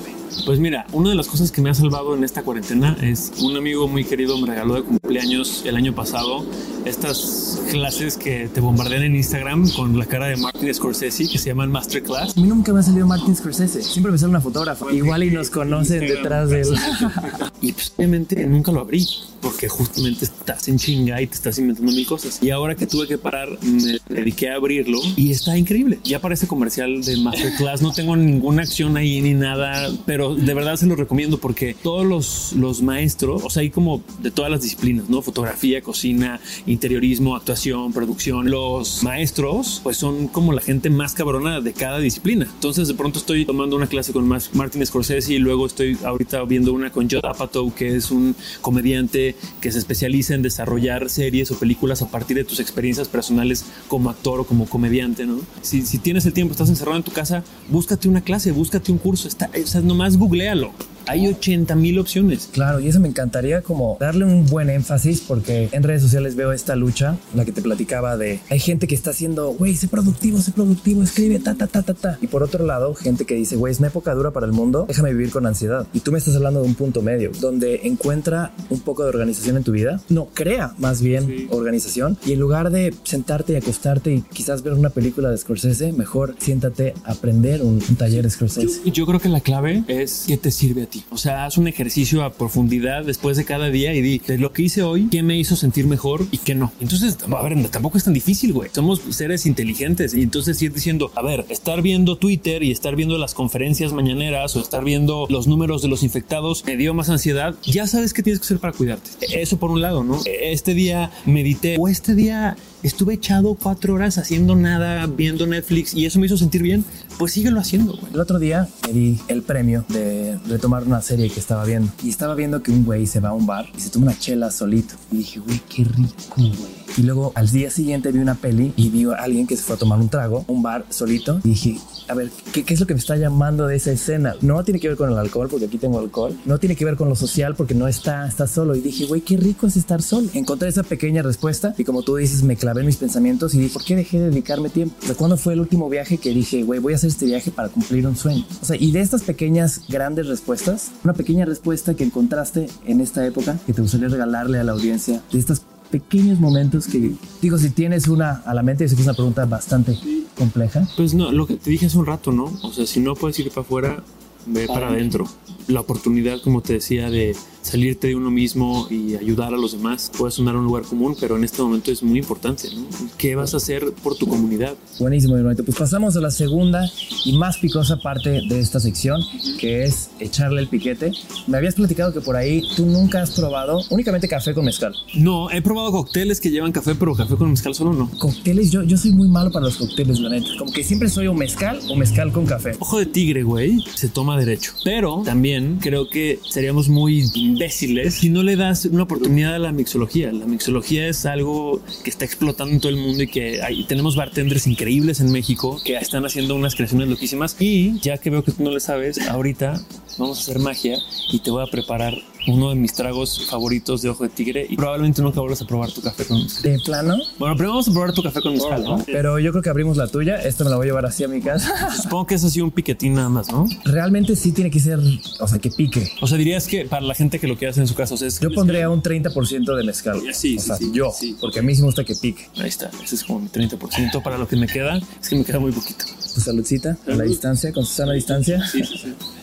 Pues 0.47 0.59
mira, 0.59 0.87
una 0.93 1.11
de 1.11 1.17
las 1.17 1.27
cosas 1.27 1.51
que 1.51 1.61
me 1.61 1.71
ha 1.71 1.75
salvado 1.75 2.15
en 2.15 2.25
esta 2.25 2.43
cuarentena 2.43 2.97
es 3.03 3.33
un 3.41 3.57
amigo 3.57 3.89
muy 3.89 4.05
querido 4.05 4.39
me 4.39 4.47
regaló 4.47 4.75
de 4.75 4.83
cumpleaños 4.83 5.65
el 5.67 5.77
año 5.77 5.95
pasado 5.95 6.47
estas 6.85 7.61
clases 7.71 8.17
que 8.17 8.49
te 8.49 8.61
bombardean 8.61 9.03
en 9.03 9.17
Instagram 9.17 9.69
con 9.71 9.99
la 9.99 10.07
cara 10.07 10.27
de 10.27 10.37
Martin 10.37 10.73
Scorsese 10.73 11.29
que 11.29 11.39
se 11.39 11.51
llaman 11.51 11.71
Masterclass. 11.71 12.37
A 12.37 12.41
mí 12.41 12.47
nunca 12.47 12.73
me 12.73 12.81
ha 12.81 12.83
salido 12.83 13.07
Martin 13.07 13.35
Scorsese, 13.35 13.83
siempre 13.83 14.13
me 14.13 14.19
sale 14.19 14.31
una 14.31 14.41
fotógrafa. 14.41 14.91
Igual 14.93 15.25
y 15.25 15.31
nos 15.31 15.51
conocen 15.51 16.01
detrás 16.01 16.49
de 16.49 16.63
él. 16.63 16.75
y 17.61 17.73
pues 17.73 17.93
obviamente 17.97 18.47
nunca 18.47 18.73
lo 18.73 18.81
abrí. 18.81 19.07
Porque 19.41 19.69
justamente 19.69 20.25
estás 20.25 20.69
en 20.69 20.79
chinga 20.79 21.21
y 21.21 21.27
te 21.27 21.35
estás 21.35 21.59
inventando 21.59 21.93
mil 21.93 22.07
cosas. 22.07 22.39
Y 22.43 22.51
ahora 22.51 22.75
que 22.75 22.87
tuve 22.87 23.07
que 23.07 23.19
parar, 23.19 23.49
me 23.63 23.99
dediqué 24.09 24.51
a 24.51 24.57
abrirlo 24.57 25.01
y 25.17 25.31
está 25.31 25.57
increíble. 25.57 25.99
Ya 26.05 26.21
parece 26.21 26.47
comercial 26.47 27.03
de 27.03 27.17
Masterclass, 27.17 27.83
no 27.83 27.93
tengo 27.93 28.17
ninguna 28.17 28.63
acción 28.63 28.97
ahí 28.97 29.21
ni 29.21 29.35
nada, 29.35 29.91
pero 30.07 30.35
de 30.35 30.55
verdad 30.55 30.77
se 30.77 30.87
lo 30.87 30.97
recomiendo 30.97 31.39
porque 31.39 31.75
todos 31.83 32.07
los, 32.07 32.53
los 32.53 32.83
maestros, 32.83 33.43
o 33.45 33.51
sea, 33.51 33.63
hay 33.63 33.71
como 33.71 34.03
de 34.21 34.31
todas 34.31 34.51
las 34.51 34.63
disciplinas, 34.63 35.09
¿no? 35.09 35.23
Fotografía, 35.23 35.83
cocina, 35.83 36.41
interiorismo, 36.67 37.37
actuación, 37.37 37.93
producción. 37.93 38.51
Los 38.51 39.03
maestros, 39.03 39.81
pues 39.83 39.97
son 39.97 40.29
como 40.29 40.53
la 40.53 40.61
gente 40.61 40.91
más 40.91 41.15
cabrona 41.15 41.61
de 41.61 41.73
cada 41.73 41.99
disciplina. 41.99 42.47
Entonces, 42.55 42.89
de 42.89 42.95
pronto 42.95 43.19
estoy 43.19 43.45
tomando 43.45 43.77
una 43.77 43.87
clase 43.87 44.13
con 44.13 44.27
Martin 44.29 44.87
Scorsese 44.87 45.35
y 45.35 45.39
luego 45.39 45.67
estoy 45.67 45.97
ahorita 46.05 46.43
viendo 46.45 46.73
una 46.73 46.91
con 46.91 47.09
Judd 47.09 47.25
Apatow, 47.25 47.73
que 47.75 47.97
es 47.97 48.11
un 48.11 48.35
comediante 48.61 49.30
que 49.61 49.73
se 49.73 49.79
especializa 49.79 50.35
en 50.35 50.43
desarrollar 50.43 51.09
series 51.11 51.51
o 51.51 51.59
películas 51.59 52.03
a 52.03 52.09
partir 52.09 52.37
de 52.37 52.45
tus 52.45 52.61
experiencias 52.61 53.09
personales 53.09 53.65
como 53.89 54.11
actor 54.11 54.41
o 54.41 54.45
como 54.45 54.67
comediante, 54.67 55.27
¿no? 55.27 55.41
Si, 55.63 55.83
tienes 55.99 56.27
el 56.27 56.33
tiempo, 56.33 56.53
estás 56.53 56.69
encerrado 56.69 56.97
en 56.97 57.03
tu 57.03 57.13
casa, 57.13 57.45
búscate 57.69 58.09
una 58.09 58.23
clase, 58.23 58.53
búscate 58.53 58.93
un 58.93 58.99
curso, 58.99 59.29
está, 59.29 59.51
o 59.63 59.67
sea, 59.67 59.81
nomás 59.81 60.17
googlealo. 60.17 60.73
Hay 61.11 61.27
80 61.27 61.75
mil 61.75 61.99
opciones. 61.99 62.49
Claro, 62.53 62.79
y 62.79 62.87
eso 62.87 63.01
me 63.01 63.09
encantaría 63.09 63.63
como 63.63 63.97
darle 63.99 64.25
un 64.25 64.47
buen 64.47 64.71
énfasis 64.71 65.21
porque 65.23 65.69
en 65.73 65.83
redes 65.83 66.03
sociales 66.03 66.37
veo 66.37 66.53
esta 66.53 66.77
lucha, 66.77 67.17
la 67.35 67.45
que 67.45 67.51
te 67.51 67.63
platicaba 67.63 68.17
de 68.17 68.39
hay 68.49 68.61
gente 68.61 68.87
que 68.87 68.95
está 68.95 69.11
haciendo, 69.11 69.51
güey, 69.51 69.75
sé 69.75 69.89
productivo, 69.89 70.39
sé 70.39 70.53
productivo, 70.53 71.03
escribe, 71.03 71.41
ta, 71.41 71.57
ta, 71.57 71.67
ta, 71.67 71.83
ta, 71.83 71.95
ta. 71.95 72.19
Y 72.23 72.29
por 72.29 72.45
otro 72.45 72.65
lado, 72.65 72.95
gente 72.95 73.25
que 73.25 73.35
dice, 73.35 73.57
güey, 73.57 73.73
es 73.73 73.81
una 73.81 73.89
época 73.89 74.15
dura 74.15 74.31
para 74.31 74.47
el 74.47 74.53
mundo, 74.53 74.85
déjame 74.87 75.13
vivir 75.13 75.31
con 75.31 75.47
ansiedad. 75.47 75.85
Y 75.93 75.99
tú 75.99 76.13
me 76.13 76.19
estás 76.19 76.37
hablando 76.37 76.63
de 76.63 76.69
un 76.69 76.77
punto 76.77 77.03
medio, 77.03 77.33
donde 77.41 77.81
encuentra 77.89 78.53
un 78.69 78.79
poco 78.79 79.03
de 79.03 79.09
organización 79.09 79.57
en 79.57 79.65
tu 79.65 79.73
vida, 79.73 80.01
no, 80.11 80.29
crea 80.33 80.75
más 80.79 81.03
bien 81.03 81.49
organización 81.51 82.19
y 82.25 82.35
en 82.35 82.39
lugar 82.39 82.71
de 82.71 82.95
sentarte 83.03 83.55
y 83.55 83.57
acostarte 83.57 84.13
y 84.13 84.23
quizás 84.23 84.63
ver 84.63 84.75
una 84.75 84.91
película 84.91 85.29
de 85.29 85.39
Scorsese, 85.39 85.93
mejor 85.93 86.37
siéntate 86.39 86.95
a 87.03 87.15
aprender 87.15 87.63
un, 87.63 87.81
taller 87.99 88.23
de 88.23 88.31
Scorsese. 88.31 88.81
Yo, 88.85 88.93
yo 88.93 89.07
creo 89.07 89.19
que 89.19 89.29
la 89.29 89.41
clave 89.41 89.83
es 89.89 90.27
qué 90.29 90.37
te 90.37 90.53
sirve 90.53 90.85
a 90.85 90.87
ti. 90.87 91.00
O 91.11 91.17
sea, 91.17 91.45
haz 91.45 91.59
un 91.59 91.69
ejercicio 91.69 92.25
a 92.25 92.33
profundidad 92.33 93.05
después 93.05 93.37
de 93.37 93.45
cada 93.45 93.71
día 93.71 93.95
y 93.95 94.01
di 94.01 94.19
de 94.19 94.39
lo 94.39 94.53
que 94.53 94.63
hice 94.63 94.83
hoy, 94.83 95.09
qué 95.11 95.23
me 95.23 95.39
hizo 95.39 95.57
sentir 95.57 95.87
mejor 95.87 96.27
y 96.31 96.39
qué 96.39 96.55
no. 96.55 96.73
Entonces, 96.81 97.19
a 97.23 97.43
ver, 97.43 97.69
tampoco 97.69 97.99
es 97.99 98.05
tan 98.05 98.15
difícil, 98.15 98.53
güey. 98.53 98.71
Somos 98.73 99.01
seres 99.11 99.47
inteligentes 99.47 100.15
y 100.15 100.23
entonces 100.23 100.61
ir 100.63 100.73
diciendo, 100.73 101.11
a 101.15 101.23
ver, 101.23 101.45
estar 101.49 101.83
viendo 101.83 102.17
Twitter 102.17 102.63
y 102.63 102.71
estar 102.71 102.97
viendo 102.97 103.19
las 103.19 103.35
conferencias 103.35 103.93
mañaneras 103.93 104.57
o 104.57 104.61
estar 104.61 104.85
viendo 104.85 105.27
los 105.29 105.47
números 105.47 105.83
de 105.83 105.89
los 105.89 106.03
infectados 106.03 106.65
me 106.67 106.77
dio 106.77 106.95
más 106.95 107.09
ansiedad. 107.09 107.55
Ya 107.65 107.87
sabes 107.87 108.13
qué 108.13 108.23
tienes 108.23 108.41
que 108.41 108.45
hacer 108.45 108.59
para 108.59 108.73
cuidarte. 108.73 109.11
Eso 109.41 109.59
por 109.59 109.71
un 109.71 109.81
lado, 109.81 110.05
¿no? 110.05 110.21
Este 110.25 110.75
día 110.75 111.11
medité 111.27 111.77
o 111.79 111.89
este 111.89 112.15
día 112.15 112.57
estuve 112.83 113.15
echado 113.15 113.57
cuatro 113.61 113.95
horas 113.95 114.19
haciendo 114.19 114.57
nada, 114.57 115.07
viendo 115.07 115.47
Netflix 115.47 115.95
y 115.95 116.07
eso 116.07 116.19
me 116.19 116.27
hizo 116.27 116.37
sentir 116.37 116.63
bien, 116.63 116.85
pues 117.19 117.33
síguelo 117.33 117.61
haciendo. 117.61 117.93
Güey. 117.93 118.13
El 118.15 118.21
otro 118.21 118.39
día 118.39 118.69
me 118.87 118.93
di 118.93 119.19
el 119.29 119.43
premio 119.43 119.85
de 119.89 120.39
retomar 120.49 120.80
una 120.83 121.01
serie 121.03 121.31
que 121.31 121.41
estaba 121.41 121.65
viendo 121.65 121.91
y 122.03 122.11
estaba 122.11 122.35
viendo 122.35 122.63
que 122.63 122.71
un 122.71 122.85
güey 122.85 123.07
se 123.07 123.21
va 123.21 123.31
a 123.31 123.33
un 123.33 123.47
bar 123.47 123.67
y 123.77 123.81
se 123.81 123.91
toma 123.91 124.07
una 124.07 124.19
chela 124.19 124.51
solito. 124.51 124.95
Y 125.11 125.19
dije, 125.19 125.41
güey, 125.41 125.61
qué 125.69 125.85
rico, 125.85 126.35
güey. 126.37 126.80
Y 126.97 127.03
luego 127.03 127.33
al 127.35 127.51
día 127.51 127.71
siguiente 127.71 128.13
vi 128.13 128.19
una 128.19 128.35
peli 128.35 128.73
y 128.77 128.91
vi 128.91 129.05
a 129.05 129.15
alguien 129.15 129.47
que 129.47 129.57
se 129.57 129.63
fue 129.63 129.77
a 129.77 129.79
tomar 129.79 129.99
un 129.99 130.09
trago, 130.09 130.45
un 130.49 130.63
bar 130.63 130.85
solito. 130.91 131.41
Y 131.45 131.51
dije, 131.51 131.79
a 132.09 132.15
ver, 132.15 132.31
¿qué, 132.53 132.65
¿qué, 132.65 132.75
es 132.75 132.81
lo 132.81 132.87
que 132.87 132.95
me 132.95 133.01
está 133.01 133.17
llamando 133.17 133.67
de 133.67 133.77
esa 133.77 133.93
escena? 133.93 134.35
No 134.41 134.63
tiene 134.65 134.81
que 134.81 134.89
ver 134.89 134.97
con 134.97 135.11
el 135.11 135.19
alcohol, 135.19 135.49
porque 135.49 135.67
aquí 135.67 135.79
tengo 135.79 135.99
alcohol. 135.99 136.37
No 136.45 136.59
tiene 136.59 136.77
que 136.77 136.85
ver 136.85 136.97
con 136.97 137.09
lo 137.09 137.15
social, 137.15 137.55
porque 137.55 137.75
no 137.75 137.89
está, 137.89 138.27
está 138.27 138.47
solo. 138.47 138.75
Y 138.75 138.81
dije, 138.81 139.07
güey, 139.07 139.21
qué 139.21 139.37
rico 139.37 139.67
es 139.67 139.77
estar 139.77 140.03
solo. 140.03 140.29
Encontré 140.35 140.69
esa 140.69 140.83
pequeña 140.83 141.23
respuesta 141.23 141.75
y 141.79 141.85
como 141.85 142.03
tú 142.03 142.17
dices, 142.17 142.43
me 142.43 142.57
clavé 142.57 142.81
en 142.81 142.87
mis 142.87 142.97
pensamientos 142.97 143.55
y 143.55 143.61
dije, 143.61 143.73
¿por 143.73 143.85
qué 143.85 143.97
dejé 143.97 144.19
de 144.19 144.31
dedicarme 144.31 144.69
tiempo? 144.71 144.95
¿De 145.07 145.15
cuándo 145.15 145.37
fue 145.37 145.55
el 145.55 145.61
último 145.61 145.89
viaje 145.89 146.19
que 146.19 146.31
dije, 146.31 146.63
güey, 146.63 146.81
voy 146.81 146.93
a 146.93 146.97
hacer 146.97 147.09
este 147.09 147.27
viaje 147.27 147.51
para 147.51 147.69
cumplir 147.69 148.07
un 148.07 148.17
sueño? 148.17 148.45
O 148.61 148.65
sea, 148.65 148.77
y 148.77 148.93
de 148.93 149.01
estas 149.01 149.23
pequeñas, 149.23 149.83
grandes 149.89 150.27
respuestas, 150.27 150.91
una 151.05 151.15
pequeña 151.15 151.45
respuesta 151.45 151.95
que 151.95 152.05
encontraste 152.05 152.69
en 152.85 153.01
esta 153.01 153.25
época 153.27 153.59
que 153.67 153.73
te 153.73 153.83
gustaría 153.83 154.09
regalarle 154.09 154.59
a 154.59 154.65
la 154.65 154.73
audiencia 154.73 155.23
de 155.33 155.39
estas 155.39 155.63
pequeños 155.91 156.39
momentos 156.39 156.87
que, 156.87 157.15
digo, 157.43 157.59
si 157.59 157.71
tienes 157.71 158.09
una 158.09 158.43
a 158.47 158.55
la 158.55 158.63
mente, 158.63 158.85
es 158.85 158.93
una 158.93 159.15
pregunta 159.15 159.45
bastante 159.45 159.99
compleja. 160.37 160.89
Pues 160.97 161.15
no, 161.15 161.33
lo 161.33 161.47
que 161.47 161.57
te 161.57 161.71
dije 161.71 161.87
hace 161.87 161.99
un 161.99 162.07
rato, 162.07 162.33
¿no? 162.33 162.53
O 162.63 162.73
sea, 162.73 162.87
si 162.87 163.01
no 163.01 163.15
puedes 163.15 163.39
ir 163.39 163.49
para 163.51 163.63
afuera, 163.63 164.03
ve 164.47 164.67
para 164.67 164.89
adentro. 164.89 165.27
La 165.69 165.81
oportunidad, 165.81 166.41
como 166.43 166.63
te 166.63 166.75
decía, 166.75 167.11
de 167.11 167.37
salirte 167.63 168.09
de 168.09 168.17
uno 168.17 168.31
mismo 168.31 168.87
y 168.91 169.15
ayudar 169.17 169.53
a 169.55 169.57
los 169.57 169.73
demás 169.73 170.11
puede 170.17 170.33
sonar 170.33 170.57
un 170.57 170.65
lugar 170.65 170.85
común, 170.85 171.17
pero 171.21 171.37
en 171.37 171.45
este 171.45 171.63
momento 171.63 171.91
es 171.91 172.03
muy 172.03 172.19
importante. 172.19 172.69
¿no? 172.75 172.87
¿Qué 173.19 173.37
vas 173.37 173.55
a 173.55 173.59
hacer 173.59 173.93
por 174.03 174.17
tu 174.17 174.27
comunidad? 174.27 174.75
Buenísimo, 174.99 175.41
bonito. 175.41 175.65
Pues 175.65 175.77
pasamos 175.77 176.17
a 176.17 176.21
la 176.21 176.31
segunda 176.31 176.89
y 177.25 177.37
más 177.37 177.59
picosa 177.59 177.99
parte 177.99 178.41
de 178.49 178.61
esta 178.61 178.81
sección, 178.81 179.21
que 179.59 179.85
es 179.85 180.11
echarle 180.19 180.63
el 180.63 180.69
piquete. 180.69 181.13
Me 181.47 181.59
habías 181.59 181.75
platicado 181.75 182.13
que 182.13 182.21
por 182.21 182.37
ahí 182.37 182.63
tú 182.77 182.87
nunca 182.87 183.23
has 183.23 183.33
probado 183.33 183.81
únicamente 183.91 184.29
café 184.29 184.55
con 184.55 184.65
mezcal. 184.65 184.95
No, 185.15 185.51
he 185.51 185.63
probado 185.63 185.93
cócteles 185.93 186.41
que 186.41 186.51
llevan 186.51 186.73
café, 186.73 186.95
pero 186.95 187.15
café 187.15 187.37
con 187.37 187.51
mezcal 187.51 187.75
solo 187.75 187.93
no. 187.93 188.11
Cócteles, 188.19 188.71
yo, 188.71 188.83
yo 188.83 188.97
soy 188.97 189.13
muy 189.13 189.29
malo 189.29 189.51
para 189.51 189.67
los 189.67 189.77
cócteles, 189.77 190.21
la 190.21 190.31
neta. 190.31 190.49
Como 190.59 190.73
que 190.73 190.83
siempre 190.83 191.09
soy 191.09 191.27
o 191.27 191.35
mezcal 191.35 191.81
o 191.89 191.97
mezcal 191.97 192.33
con 192.33 192.47
café. 192.47 192.73
Ojo 192.79 192.99
de 192.99 193.07
tigre, 193.07 193.43
güey, 193.43 193.85
se 193.95 194.09
toma 194.09 194.30
derecho. 194.37 194.73
Pero 194.85 195.23
también 195.25 195.79
creo 195.81 196.09
que 196.09 196.39
seríamos 196.49 196.89
muy 196.89 197.25
imbéciles 197.35 198.15
si 198.15 198.29
no 198.29 198.43
le 198.43 198.57
das 198.57 198.85
una 198.87 199.05
oportunidad 199.05 199.55
a 199.55 199.59
la 199.59 199.73
mixología. 199.73 200.33
La 200.33 200.47
mixología 200.47 201.09
es 201.09 201.27
algo 201.27 201.81
que 202.05 202.11
está 202.11 202.25
explotando 202.25 202.75
en 202.75 202.81
todo 202.81 202.91
el 202.91 202.99
mundo 202.99 203.23
y 203.23 203.29
que 203.29 203.63
hay, 203.63 203.85
tenemos 203.85 204.17
bartenders 204.17 204.67
increíbles 204.67 205.21
en 205.21 205.31
México 205.33 205.81
que 205.85 205.97
están 205.97 206.25
haciendo 206.25 206.55
unas 206.55 206.75
creaciones 206.75 207.09
loquísimas. 207.09 207.57
Y 207.59 207.99
ya 208.01 208.19
que 208.19 208.31
veo 208.31 208.45
que 208.45 208.53
tú 208.53 208.63
no 208.63 208.71
le 208.71 208.81
sabes, 208.81 209.21
ahorita 209.29 209.81
vamos 210.19 210.39
a 210.39 210.43
hacer 210.43 210.59
magia 210.59 210.99
y 211.33 211.41
te 211.41 211.51
voy 211.51 211.63
a 211.63 211.71
preparar 211.71 212.15
uno 212.47 212.71
de 212.71 212.75
mis 212.77 212.95
tragos 212.95 213.47
favoritos 213.49 214.03
de 214.03 214.09
ojo 214.09 214.25
de 214.25 214.31
tigre 214.31 214.67
y 214.69 214.77
probablemente 214.77 215.23
nunca 215.23 215.41
vuelvas 215.41 215.63
a 215.63 215.67
probar 215.67 215.91
tu 215.93 216.01
café 216.01 216.25
con 216.25 216.43
mezcal. 216.43 216.63
¿De 216.63 216.79
plano? 216.81 217.19
Bueno, 217.39 217.55
primero 217.55 217.73
vamos 217.73 217.89
a 217.89 217.93
probar 217.93 218.13
tu 218.13 218.23
café 218.23 218.41
con 218.41 218.53
mezcal, 218.53 218.83
¿no? 218.83 219.03
Pero 219.07 219.39
yo 219.39 219.51
creo 219.51 219.63
que 219.63 219.71
abrimos 219.71 219.97
la 219.97 220.09
tuya. 220.09 220.37
Esta 220.37 220.65
me 220.65 220.71
la 220.71 220.77
voy 220.77 220.87
a 220.87 220.89
llevar 220.89 221.07
así 221.07 221.25
a 221.25 221.29
mi 221.29 221.41
casa. 221.41 221.91
Supongo 222.03 222.27
que 222.27 222.35
es 222.37 222.45
así 222.45 222.61
un 222.61 222.71
piquetín 222.71 223.15
nada 223.15 223.29
más, 223.29 223.51
¿no? 223.51 223.67
Realmente 223.85 224.37
sí 224.37 224.53
tiene 224.53 224.71
que 224.71 224.81
ser, 224.81 224.99
o 225.41 225.49
sea, 225.49 225.59
que 225.59 225.71
pique. 225.71 226.11
O 226.21 226.27
sea, 226.27 226.39
dirías 226.39 226.67
que 226.67 226.85
para 226.87 227.03
la 227.03 227.15
gente 227.15 227.39
que 227.39 227.47
lo 227.47 227.57
quiere 227.57 227.71
hacer 227.71 227.83
en 227.83 227.89
su 227.89 227.95
casa, 227.95 228.15
o 228.15 228.17
sea, 228.17 228.29
es 228.29 228.41
Yo 228.41 228.51
pondría 228.51 228.89
un 228.91 229.03
30% 229.03 229.77
de 229.77 229.85
mezcal. 229.85 230.21
Sí, 230.21 230.57
o 230.57 230.61
sí, 230.61 230.67
sea, 230.67 230.77
sí, 230.77 230.91
yo, 230.93 231.13
sí. 231.13 231.37
porque 231.41 231.61
a 231.61 231.63
mí 231.63 231.75
sí 231.75 231.83
me 231.83 231.87
gusta 231.87 232.05
que 232.05 232.15
pique. 232.15 232.49
Ahí 232.57 232.69
está, 232.69 232.91
ese 233.03 233.15
es 233.15 233.25
como 233.25 233.41
mi 233.41 233.49
30%. 233.49 234.23
Para 234.23 234.39
lo 234.39 234.47
que 234.47 234.57
me 234.57 234.67
queda, 234.67 234.99
es 235.21 235.29
que 235.29 235.37
me 235.37 235.45
queda 235.45 235.59
muy 235.59 235.73
poquito. 235.73 236.05
Tu 236.35 236.41
saludcita 236.41 236.97
a 237.07 237.11
la 237.11 237.25
distancia, 237.25 237.73
con 237.73 237.85
su 237.85 237.95
sana 237.95 238.13
distancia. 238.13 238.67
Sí, 238.67 238.85
sí, 238.85 238.99
sí. 238.99 239.15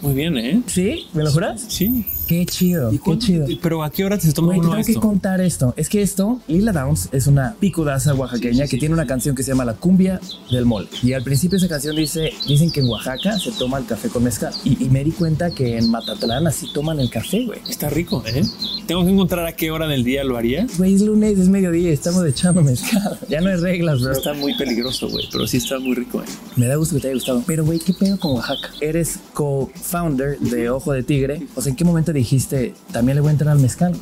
Muy 0.00 0.14
bien, 0.14 0.36
¿eh? 0.36 0.62
¿Sí? 0.66 1.06
¿Me 1.12 1.22
lo 1.24 1.30
juras? 1.32 1.64
Sí. 1.68 2.04
Qué 2.26 2.44
chido, 2.46 2.92
¿Y 2.92 2.98
qué 2.98 3.18
chido. 3.18 3.46
Pero 3.62 3.82
¿a 3.82 3.90
qué 3.90 4.04
hora 4.04 4.18
se 4.18 4.32
toma 4.32 4.52
te 4.52 4.58
uno 4.58 4.70
tengo 4.70 4.84
que 4.84 4.92
esto? 4.92 5.00
contar 5.00 5.40
esto. 5.40 5.74
Es 5.76 5.88
que 5.88 6.02
esto, 6.02 6.40
Lila 6.48 6.72
Downs 6.72 7.08
es 7.12 7.26
una 7.26 7.54
picudaza 7.60 8.14
oaxaqueña 8.14 8.66
que 8.66 8.78
tiene 8.78 8.94
una 8.94 9.06
canción 9.06 9.34
que 9.36 9.42
se 9.42 9.52
llama 9.52 9.64
La 9.64 9.74
cumbia 9.74 10.20
del 10.50 10.64
mole. 10.64 10.88
Y 11.02 11.12
al 11.12 11.22
principio 11.22 11.58
esa 11.58 11.68
canción 11.68 11.94
dice, 11.96 12.30
dicen 12.48 12.70
que 12.70 12.80
en 12.80 12.88
Oaxaca 12.88 13.38
se 13.38 13.52
toma 13.52 13.78
el 13.78 13.86
café 13.86 14.08
con 14.08 14.24
mezcal. 14.24 14.52
Y, 14.64 14.84
y 14.84 14.88
me 14.88 15.04
di 15.04 15.12
cuenta 15.12 15.50
que 15.50 15.78
en 15.78 15.90
Matatlán 15.90 16.46
así 16.46 16.66
toman 16.72 16.98
el 17.00 17.10
café, 17.10 17.44
güey. 17.46 17.60
Está 17.68 17.88
rico, 17.90 18.22
¿eh? 18.26 18.42
Tengo 18.86 19.04
que 19.04 19.10
encontrar 19.10 19.46
a 19.46 19.52
qué 19.54 19.70
hora 19.70 19.86
del 19.86 20.04
día 20.04 20.22
lo 20.24 20.36
haría. 20.36 20.66
Güey, 20.78 20.94
es 20.94 21.02
lunes, 21.02 21.38
es 21.38 21.48
mediodía, 21.48 21.92
estamos 21.92 22.24
echando 22.26 22.62
mezcal. 22.62 23.18
Ya 23.28 23.40
no 23.40 23.48
hay 23.50 23.56
reglas, 23.56 24.00
bro. 24.00 24.12
Está 24.12 24.32
muy 24.34 24.56
peligroso, 24.56 25.08
güey, 25.08 25.28
pero 25.32 25.46
sí 25.46 25.56
está 25.56 25.78
muy 25.78 25.94
rico, 25.94 26.22
¿eh? 26.22 26.26
Me 26.56 26.66
da 26.66 26.76
gusto 26.76 26.94
que 26.96 27.00
te 27.02 27.08
haya 27.08 27.14
gustado. 27.14 27.42
Pero, 27.46 27.64
güey, 27.64 27.78
¿qué 27.78 27.92
pedo 27.92 28.18
con 28.18 28.32
Oaxaca? 28.32 28.70
Eres 28.80 29.18
co-founder 29.34 30.38
de 30.38 30.70
Ojo 30.70 30.92
de 30.92 31.02
Tigre. 31.02 31.46
O 31.54 31.60
sea, 31.62 31.70
¿en 31.70 31.76
qué 31.76 31.84
momento 31.84 32.12
dijiste, 32.16 32.74
también 32.92 33.16
le 33.16 33.20
voy 33.20 33.28
a 33.28 33.32
entrar 33.32 33.50
al 33.52 33.60
mezcal? 33.60 33.94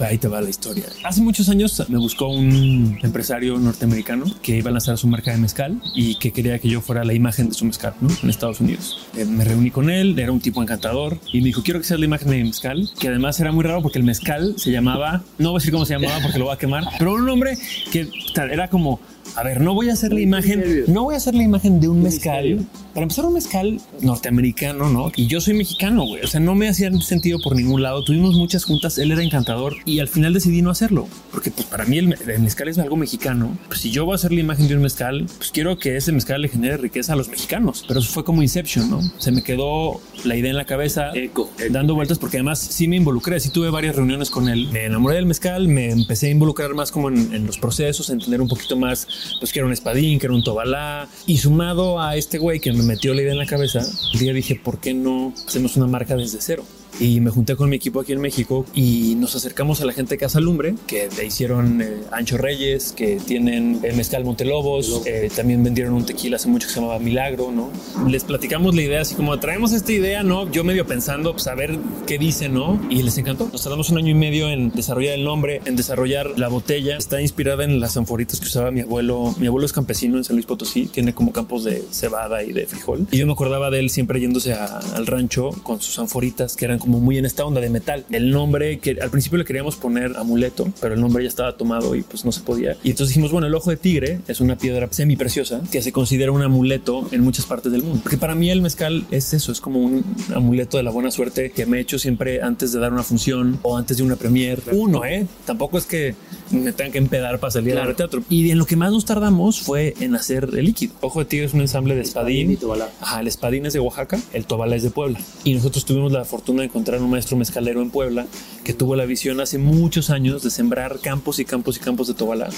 Ahí 0.00 0.18
te 0.18 0.28
va 0.28 0.40
la 0.40 0.50
historia. 0.50 0.84
Hace 1.04 1.20
muchos 1.20 1.48
años 1.48 1.82
me 1.88 1.98
buscó 1.98 2.28
un 2.28 2.98
empresario 3.02 3.58
norteamericano 3.58 4.24
que 4.42 4.56
iba 4.56 4.70
a 4.70 4.72
lanzar 4.72 4.98
su 4.98 5.06
marca 5.06 5.30
de 5.30 5.38
mezcal 5.38 5.80
y 5.94 6.16
que 6.16 6.32
quería 6.32 6.58
que 6.58 6.68
yo 6.68 6.80
fuera 6.80 7.04
la 7.04 7.14
imagen 7.14 7.48
de 7.48 7.54
su 7.54 7.64
mezcal 7.64 7.94
¿no? 8.00 8.08
en 8.22 8.30
Estados 8.30 8.60
Unidos. 8.60 9.06
Eh, 9.16 9.24
me 9.24 9.44
reuní 9.44 9.70
con 9.70 9.90
él, 9.90 10.18
era 10.18 10.32
un 10.32 10.40
tipo 10.40 10.62
encantador 10.62 11.18
y 11.32 11.38
me 11.38 11.46
dijo, 11.46 11.62
quiero 11.62 11.80
que 11.80 11.86
seas 11.86 12.00
la 12.00 12.06
imagen 12.06 12.30
de 12.30 12.42
mezcal, 12.42 12.90
que 12.98 13.08
además 13.08 13.38
era 13.40 13.52
muy 13.52 13.64
raro 13.64 13.82
porque 13.82 13.98
el 13.98 14.04
mezcal 14.04 14.54
se 14.56 14.72
llamaba, 14.72 15.22
no 15.38 15.50
voy 15.50 15.58
a 15.58 15.60
decir 15.60 15.72
cómo 15.72 15.86
se 15.86 15.94
llamaba 15.94 16.20
porque 16.22 16.38
lo 16.38 16.46
voy 16.46 16.54
a 16.54 16.58
quemar, 16.58 16.84
pero 16.98 17.14
un 17.14 17.26
nombre 17.26 17.56
que 17.92 18.08
era 18.36 18.68
como 18.68 19.00
A 19.36 19.42
ver, 19.42 19.60
no 19.60 19.74
voy 19.74 19.90
a 19.90 19.94
hacer 19.94 20.12
la 20.12 20.20
imagen, 20.20 20.84
no 20.86 21.04
voy 21.04 21.14
a 21.14 21.18
hacer 21.18 21.34
la 21.34 21.42
imagen 21.42 21.80
de 21.80 21.88
un 21.88 22.02
mezcal. 22.02 22.64
Para 22.92 23.04
empezar, 23.04 23.24
un 23.24 23.34
mezcal 23.34 23.80
norteamericano, 24.02 24.88
¿no? 24.88 25.10
Y 25.16 25.26
yo 25.26 25.40
soy 25.40 25.54
mexicano, 25.54 26.06
güey. 26.06 26.22
O 26.22 26.26
sea, 26.28 26.38
no 26.40 26.54
me 26.54 26.68
hacía 26.68 26.92
sentido 27.00 27.38
por 27.42 27.56
ningún 27.56 27.82
lado. 27.82 28.04
Tuvimos 28.04 28.34
muchas 28.36 28.64
juntas, 28.64 28.98
él 28.98 29.10
era 29.10 29.22
encantador 29.22 29.74
y 29.84 29.98
al 29.98 30.08
final 30.08 30.32
decidí 30.32 30.62
no 30.62 30.70
hacerlo. 30.70 31.08
Porque 31.32 31.50
pues 31.50 31.66
para 31.66 31.84
mí 31.84 31.98
el, 31.98 32.16
el 32.28 32.40
mezcal 32.40 32.68
es 32.68 32.78
algo 32.78 32.96
mexicano. 32.96 33.56
Pues 33.66 33.80
si 33.80 33.90
yo 33.90 34.04
voy 34.04 34.12
a 34.12 34.14
hacer 34.16 34.32
la 34.32 34.40
imagen 34.40 34.68
de 34.68 34.76
un 34.76 34.82
mezcal, 34.82 35.26
pues 35.38 35.50
quiero 35.50 35.76
que 35.78 35.96
ese 35.96 36.12
mezcal 36.12 36.42
le 36.42 36.48
genere 36.48 36.76
riqueza 36.76 37.14
a 37.14 37.16
los 37.16 37.28
mexicanos. 37.28 37.84
Pero 37.88 37.98
eso 37.98 38.12
fue 38.12 38.24
como 38.24 38.42
Inception, 38.42 38.88
¿no? 38.88 39.00
Se 39.18 39.32
me 39.32 39.42
quedó 39.42 40.00
la 40.24 40.36
idea 40.36 40.50
en 40.50 40.56
la 40.56 40.64
cabeza, 40.64 41.10
Eco. 41.14 41.50
dando 41.70 41.94
vueltas 41.94 42.18
porque 42.18 42.36
además 42.36 42.60
sí 42.60 42.86
me 42.86 42.96
involucré, 42.96 43.40
sí 43.40 43.50
tuve 43.50 43.70
varias 43.70 43.96
reuniones 43.96 44.30
con 44.30 44.48
él. 44.48 44.68
Me 44.72 44.84
enamoré 44.84 45.16
del 45.16 45.26
mezcal, 45.26 45.66
me 45.66 45.90
empecé 45.90 46.28
a 46.28 46.30
involucrar 46.30 46.74
más 46.74 46.92
como 46.92 47.08
en, 47.08 47.34
en 47.34 47.46
los 47.46 47.58
procesos, 47.58 48.10
a 48.10 48.12
entender 48.12 48.40
un 48.40 48.48
poquito 48.48 48.76
más, 48.76 49.08
pues 49.40 49.52
que 49.52 49.62
un 49.62 49.72
espadín, 49.72 50.18
que 50.18 50.26
era 50.26 50.34
un 50.34 50.42
tobalá. 50.42 51.08
Y 51.26 51.38
sumado 51.38 52.00
a 52.00 52.16
este 52.16 52.38
güey 52.38 52.60
que 52.60 52.72
me 52.72 52.82
metió 52.82 53.14
la 53.14 53.22
idea 53.22 53.32
en 53.32 53.38
la 53.38 53.46
cabeza, 53.46 53.80
un 54.12 54.20
día 54.20 54.32
dije, 54.32 54.56
¿por 54.56 54.78
qué 54.78 54.94
no 54.94 55.32
hacemos 55.46 55.76
una 55.76 55.86
marca 55.86 56.16
desde 56.16 56.38
cero? 56.40 56.64
Y 57.00 57.20
me 57.20 57.30
junté 57.30 57.56
con 57.56 57.68
mi 57.68 57.76
equipo 57.76 58.00
aquí 58.00 58.12
en 58.12 58.20
México 58.20 58.64
y 58.74 59.14
nos 59.16 59.34
acercamos 59.34 59.80
a 59.80 59.84
la 59.84 59.92
gente 59.92 60.14
de 60.14 60.18
Casa 60.18 60.40
Lumbre 60.40 60.74
que 60.86 61.08
le 61.16 61.26
hicieron 61.26 61.80
eh, 61.82 62.02
Ancho 62.12 62.36
Reyes 62.38 62.92
que 62.92 63.16
tienen 63.16 63.80
eh, 63.82 63.92
Mezcal 63.92 64.24
Montelobos 64.24 65.02
eh, 65.06 65.28
también 65.34 65.62
vendieron 65.64 65.94
un 65.94 66.06
tequila 66.06 66.36
hace 66.36 66.48
mucho 66.48 66.66
que 66.68 66.74
se 66.74 66.80
llamaba 66.80 66.98
Milagro 66.98 67.50
no 67.52 67.70
les 68.08 68.24
platicamos 68.24 68.74
la 68.74 68.82
idea 68.82 69.00
así 69.00 69.14
como 69.14 69.38
traemos 69.38 69.72
esta 69.72 69.92
idea 69.92 70.22
no 70.22 70.50
yo 70.50 70.64
medio 70.64 70.86
pensando 70.86 71.32
pues 71.32 71.46
a 71.46 71.54
ver 71.54 71.76
qué 72.06 72.18
dicen 72.18 72.54
no 72.54 72.80
y 72.90 73.02
les 73.02 73.16
encantó. 73.18 73.48
Nos 73.52 73.62
tardamos 73.62 73.90
un 73.90 73.98
año 73.98 74.10
y 74.10 74.14
medio 74.14 74.48
en 74.50 74.70
desarrollar 74.70 75.14
el 75.14 75.24
nombre 75.24 75.60
en 75.64 75.76
desarrollar 75.76 76.38
la 76.38 76.48
botella. 76.48 76.96
Está 76.96 77.20
inspirada 77.20 77.64
en 77.64 77.80
las 77.80 77.96
anforitas 77.96 78.38
que 78.40 78.46
usaba 78.46 78.70
mi 78.70 78.80
abuelo. 78.80 79.34
Mi 79.38 79.46
abuelo 79.46 79.66
es 79.66 79.72
campesino 79.72 80.16
en 80.18 80.24
San 80.24 80.36
Luis 80.36 80.46
Potosí 80.46 80.86
tiene 80.86 81.14
como 81.14 81.32
campos 81.32 81.64
de 81.64 81.82
cebada 81.90 82.42
y 82.42 82.52
de 82.52 82.66
frijol. 82.66 83.06
Y 83.10 83.18
yo 83.18 83.26
me 83.26 83.32
acordaba 83.32 83.70
de 83.70 83.80
él 83.80 83.90
siempre 83.90 84.20
yéndose 84.20 84.52
a- 84.52 84.78
al 84.78 85.06
rancho 85.06 85.50
con 85.62 85.80
sus 85.80 85.98
anforitas 85.98 86.56
que 86.56 86.64
eran 86.66 86.78
como 86.84 87.00
muy 87.00 87.16
en 87.16 87.24
esta 87.24 87.46
onda 87.46 87.62
de 87.62 87.70
metal. 87.70 88.04
El 88.10 88.30
nombre 88.30 88.78
que 88.78 88.98
al 89.00 89.08
principio 89.08 89.38
le 89.38 89.46
queríamos 89.46 89.76
poner 89.76 90.16
amuleto, 90.18 90.70
pero 90.82 90.94
el 90.94 91.00
nombre 91.00 91.24
ya 91.24 91.28
estaba 91.28 91.56
tomado 91.56 91.94
y 91.94 92.02
pues 92.02 92.26
no 92.26 92.32
se 92.32 92.42
podía. 92.42 92.76
Y 92.82 92.90
entonces 92.90 93.08
dijimos, 93.08 93.32
bueno, 93.32 93.46
el 93.46 93.54
ojo 93.54 93.70
de 93.70 93.78
tigre 93.78 94.20
es 94.28 94.42
una 94.42 94.58
piedra 94.58 94.86
semi 94.90 95.16
preciosa 95.16 95.62
que 95.72 95.80
se 95.80 95.92
considera 95.92 96.30
un 96.30 96.42
amuleto 96.42 97.08
en 97.10 97.22
muchas 97.22 97.46
partes 97.46 97.72
del 97.72 97.82
mundo. 97.82 98.00
Porque 98.02 98.18
para 98.18 98.34
mí 98.34 98.50
el 98.50 98.60
mezcal 98.60 99.06
es 99.10 99.32
eso, 99.32 99.50
es 99.50 99.62
como 99.62 99.80
un 99.80 100.04
amuleto 100.34 100.76
de 100.76 100.82
la 100.82 100.90
buena 100.90 101.10
suerte 101.10 101.52
que 101.52 101.64
me 101.64 101.78
he 101.78 101.80
hecho 101.80 101.98
siempre 101.98 102.42
antes 102.42 102.72
de 102.72 102.80
dar 102.80 102.92
una 102.92 103.02
función 103.02 103.58
o 103.62 103.78
antes 103.78 103.96
de 103.96 104.02
una 104.02 104.16
premiere. 104.16 104.60
Uno, 104.72 105.06
¿eh? 105.06 105.26
Tampoco 105.46 105.78
es 105.78 105.86
que 105.86 106.14
me 106.50 106.72
tengan 106.72 106.92
que 106.92 106.98
empedar 106.98 107.38
para 107.40 107.50
salir 107.50 107.78
al 107.78 107.96
teatro. 107.96 108.22
Y 108.28 108.50
en 108.50 108.58
lo 108.58 108.66
que 108.66 108.76
más 108.76 108.92
nos 108.92 109.06
tardamos 109.06 109.60
fue 109.60 109.94
en 110.00 110.14
hacer 110.14 110.50
el 110.52 110.66
líquido. 110.66 110.92
Ojo 111.00 111.20
de 111.20 111.24
tigre 111.24 111.46
es 111.46 111.54
un 111.54 111.62
ensamble 111.62 111.94
de 111.94 112.02
espadín. 112.02 112.50
y 112.50 112.56
tobalá. 112.56 112.90
Ajá, 113.00 113.20
el 113.20 113.28
espadín 113.28 113.64
es 113.64 113.72
de 113.72 113.80
Oaxaca, 113.80 114.20
el 114.32 114.44
tobalá 114.44 114.76
es 114.76 114.82
de 114.82 114.90
Puebla. 114.90 115.18
Y 115.44 115.54
nosotros 115.54 115.84
tuvimos 115.84 116.12
la 116.12 116.24
fortuna 116.24 116.62
de 116.62 116.68
encontrar 116.74 117.00
un 117.00 117.10
maestro 117.10 117.36
mezcalero 117.36 117.82
en 117.82 117.90
Puebla 117.90 118.26
que 118.64 118.72
tuvo 118.72 118.96
la 118.96 119.04
visión 119.04 119.40
hace 119.40 119.58
muchos 119.58 120.10
años 120.10 120.42
de 120.42 120.50
sembrar 120.50 120.98
campos 120.98 121.38
y 121.38 121.44
campos 121.44 121.76
y 121.76 121.80
campos 121.80 122.08
de 122.08 122.14
tobalá. 122.14 122.48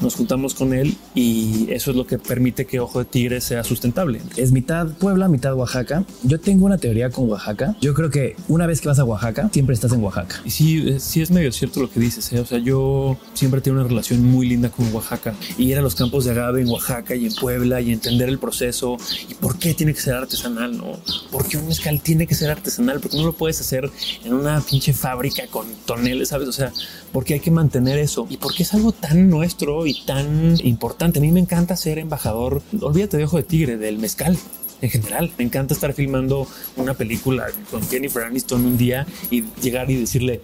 Nos 0.00 0.14
juntamos 0.14 0.54
con 0.54 0.72
él 0.72 0.96
y 1.14 1.66
eso 1.70 1.90
es 1.90 1.96
lo 1.96 2.06
que 2.06 2.18
permite 2.18 2.64
que 2.64 2.80
Ojo 2.80 3.00
de 3.00 3.04
Tigre 3.04 3.42
sea 3.42 3.64
sustentable. 3.64 4.22
Es 4.36 4.52
mitad 4.52 4.86
Puebla, 4.86 5.28
mitad 5.28 5.54
Oaxaca. 5.54 6.04
Yo 6.22 6.40
tengo 6.40 6.64
una 6.64 6.78
teoría 6.78 7.10
con 7.10 7.28
Oaxaca. 7.28 7.76
Yo 7.82 7.92
creo 7.92 8.08
que 8.08 8.36
una 8.48 8.66
vez 8.66 8.80
que 8.80 8.88
vas 8.88 8.98
a 9.00 9.04
Oaxaca, 9.04 9.50
siempre 9.52 9.74
estás 9.74 9.92
en 9.92 10.02
Oaxaca. 10.02 10.40
Y 10.46 10.50
sí, 10.50 10.98
sí 10.98 11.20
es 11.20 11.30
medio 11.30 11.52
cierto 11.52 11.80
lo 11.80 11.90
que 11.90 12.00
dices. 12.00 12.32
¿eh? 12.32 12.40
O 12.40 12.46
sea, 12.46 12.58
yo 12.58 13.18
siempre 13.34 13.60
tengo 13.60 13.78
una 13.78 13.86
relación 13.86 14.24
muy 14.24 14.48
linda 14.48 14.70
con 14.70 14.90
Oaxaca. 14.94 15.34
Y 15.58 15.64
ir 15.64 15.76
a 15.76 15.82
los 15.82 15.94
campos 15.94 16.24
de 16.24 16.30
agave 16.30 16.62
en 16.62 16.68
Oaxaca 16.68 17.14
y 17.14 17.26
en 17.26 17.34
Puebla 17.34 17.82
y 17.82 17.92
entender 17.92 18.30
el 18.30 18.38
proceso 18.38 18.96
y 19.28 19.34
por 19.34 19.58
qué 19.58 19.74
tiene 19.74 19.92
que 19.92 20.00
ser 20.00 20.14
artesanal, 20.14 20.78
¿no? 20.78 20.98
¿Por 21.30 21.46
qué 21.46 21.58
un 21.58 21.66
mezcal 21.66 22.00
tiene 22.00 22.26
que 22.26 22.34
ser 22.34 22.50
artesanal? 22.50 23.00
Porque 23.00 23.16
no 23.16 23.24
lo 23.24 23.32
puedes 23.32 23.57
hacer 23.60 23.90
en 24.24 24.34
una 24.34 24.60
pinche 24.60 24.92
fábrica 24.92 25.46
con 25.48 25.66
toneles, 25.86 26.28
¿sabes? 26.28 26.48
O 26.48 26.52
sea, 26.52 26.72
porque 27.12 27.34
hay 27.34 27.40
que 27.40 27.50
mantener 27.50 27.98
eso 27.98 28.26
y 28.28 28.36
porque 28.36 28.62
es 28.62 28.74
algo 28.74 28.92
tan 28.92 29.28
nuestro 29.30 29.86
y 29.86 30.04
tan 30.04 30.54
importante. 30.64 31.18
A 31.18 31.22
mí 31.22 31.30
me 31.30 31.40
encanta 31.40 31.76
ser 31.76 31.98
embajador, 31.98 32.62
olvídate 32.80 33.16
de 33.16 33.24
ojo 33.24 33.36
de 33.36 33.42
tigre, 33.42 33.76
del 33.76 33.98
mezcal. 33.98 34.36
En 34.80 34.90
general, 34.90 35.32
me 35.36 35.44
encanta 35.44 35.74
estar 35.74 35.92
filmando 35.92 36.46
una 36.76 36.94
película 36.94 37.46
con 37.70 37.82
Jennifer 37.88 38.22
Aniston 38.22 38.64
un 38.64 38.78
día 38.78 39.06
y 39.30 39.42
llegar 39.60 39.90
y 39.90 39.96
decirle, 39.96 40.40